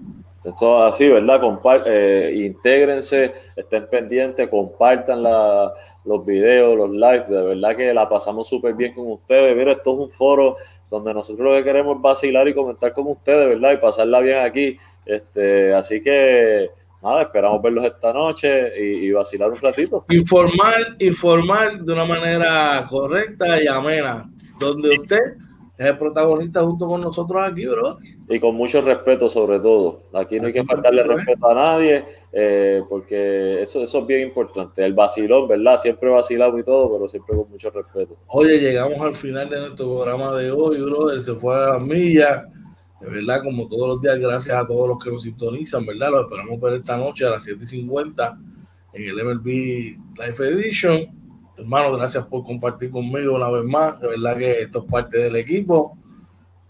[0.45, 1.41] Eso así, ¿verdad?
[1.87, 7.29] eh, intégrense, estén pendientes, compartan los videos, los lives.
[7.29, 9.57] De verdad que la pasamos súper bien con ustedes.
[9.57, 10.57] Mira, esto es un foro
[10.91, 13.73] donde nosotros lo que queremos es vacilar y comentar con ustedes, ¿verdad?
[13.73, 14.77] Y pasarla bien aquí.
[15.07, 16.71] Este, así que
[17.05, 20.05] nada, esperamos verlos esta noche y, vacilar un ratito.
[20.09, 24.29] Informar, informar de una manera correcta y amena,
[24.59, 25.37] donde usted
[25.77, 27.99] es el protagonista junto con nosotros aquí, bro.
[28.29, 30.05] Y con mucho respeto sobre todo.
[30.15, 34.85] Aquí no hay que faltarle respeto a nadie, eh, porque eso, eso es bien importante.
[34.85, 35.77] El vacilón, ¿verdad?
[35.77, 38.17] Siempre vacilamos y todo, pero siempre con mucho respeto.
[38.29, 41.21] Oye, llegamos al final de nuestro programa de hoy, bro.
[41.21, 42.45] Se fue a las millas
[43.01, 46.11] de verdad, como todos los días, gracias a todos los que nos sintonizan, ¿verdad?
[46.11, 48.39] Los esperamos ver esta noche a las 7.50
[48.95, 49.47] en el MLB
[50.19, 51.07] Life Edition.
[51.57, 54.01] Hermano, gracias por compartir conmigo una vez más.
[54.01, 55.97] De verdad que esto es parte del equipo.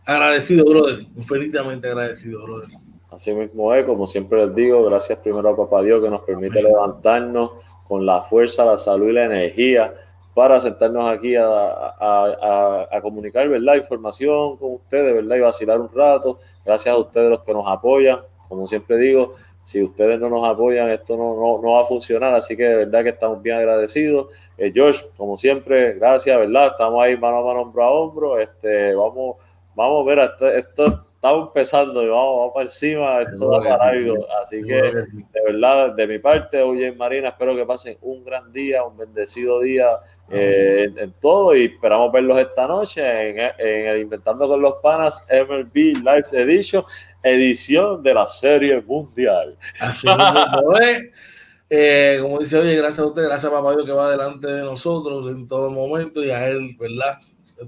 [0.04, 1.06] Agradecido, brother.
[1.16, 2.70] Infinitamente agradecido, brother.
[3.10, 6.60] Así mismo es, como siempre les digo, gracias primero a Papá Dios que nos permite
[6.60, 7.52] levantarnos
[7.86, 9.94] con la fuerza, la salud y la energía
[10.34, 13.76] para sentarnos aquí a, comunicar ¿verdad?
[13.76, 15.36] información con ustedes ¿verdad?
[15.36, 16.38] y vacilar un rato.
[16.64, 18.18] Gracias a ustedes los que nos apoyan.
[18.48, 22.34] Como siempre digo, si ustedes no nos apoyan, esto no, no, no va a funcionar.
[22.34, 24.28] Así que de verdad que estamos bien agradecidos.
[24.58, 26.72] Eh, George, como siempre, gracias, ¿verdad?
[26.72, 28.38] Estamos ahí mano a mano, hombro a hombro.
[28.38, 29.36] Este, vamos,
[29.74, 33.90] vamos a ver, esto, esto estamos empezando y vamos, vamos para encima, esto da para
[33.92, 34.26] algo.
[34.42, 38.84] Así que, de verdad, de mi parte, oye Marina, espero que pasen un gran día,
[38.84, 39.86] un bendecido día
[40.28, 45.74] eh, en, todo y esperamos verlos esta noche en, el Inventando con los Panas MLB
[45.74, 46.84] Live Edition,
[47.22, 49.56] edición de la Serie Mundial.
[49.80, 50.06] Así
[51.70, 54.60] eh, como dice, oye, gracias a usted, gracias a Papá Dios que va delante de
[54.60, 57.16] nosotros en todo momento y a él, ¿verdad?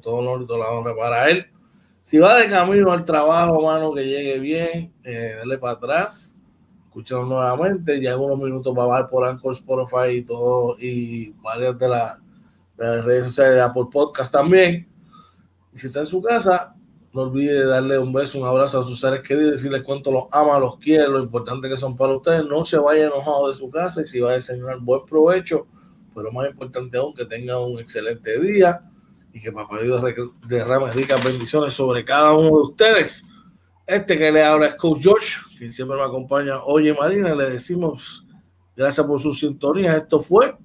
[0.03, 1.47] Todo honor y toda la honra para él.
[2.07, 6.37] Si va de camino al trabajo, mano, que llegue bien, eh, dale para atrás,
[6.85, 11.33] escúchalo nuevamente, ya en unos minutos va a bajar por Anchor, Spotify y todo, y
[11.43, 12.21] varias de, las
[12.77, 14.89] redes sociales de Apple Podcast también.
[15.75, 16.77] Y si está en su casa,
[17.13, 20.61] no olvide darle un beso, un abrazo a sus seres queridos, decirles cuánto los ama,
[20.61, 22.47] los quiere, lo importante que son para ustedes.
[22.47, 25.67] No se vaya enojado de su casa y si va a desayunar, buen provecho,
[26.15, 28.93] pero más importante aún, que tenga un excelente día
[29.37, 30.03] y que Papá Dios
[30.49, 33.23] derrame ricas bendiciones sobre cada uno de ustedes.
[33.87, 36.63] Este que le habla es Coach George, quien siempre me acompaña.
[36.65, 38.27] Oye, Marina, le decimos
[38.75, 39.95] gracias por su sintonía.
[39.95, 40.57] Esto fue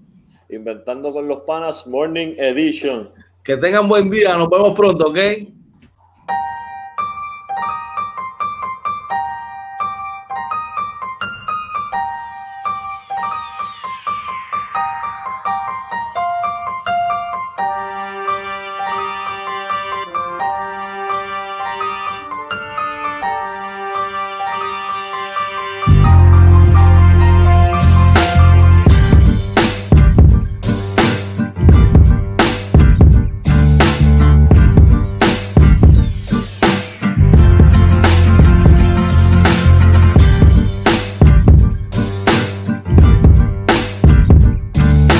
[0.47, 3.09] Inventando con los Panas Morning Edition.
[3.43, 4.37] Que tengan buen día.
[4.37, 5.17] Nos vemos pronto, ¿ok?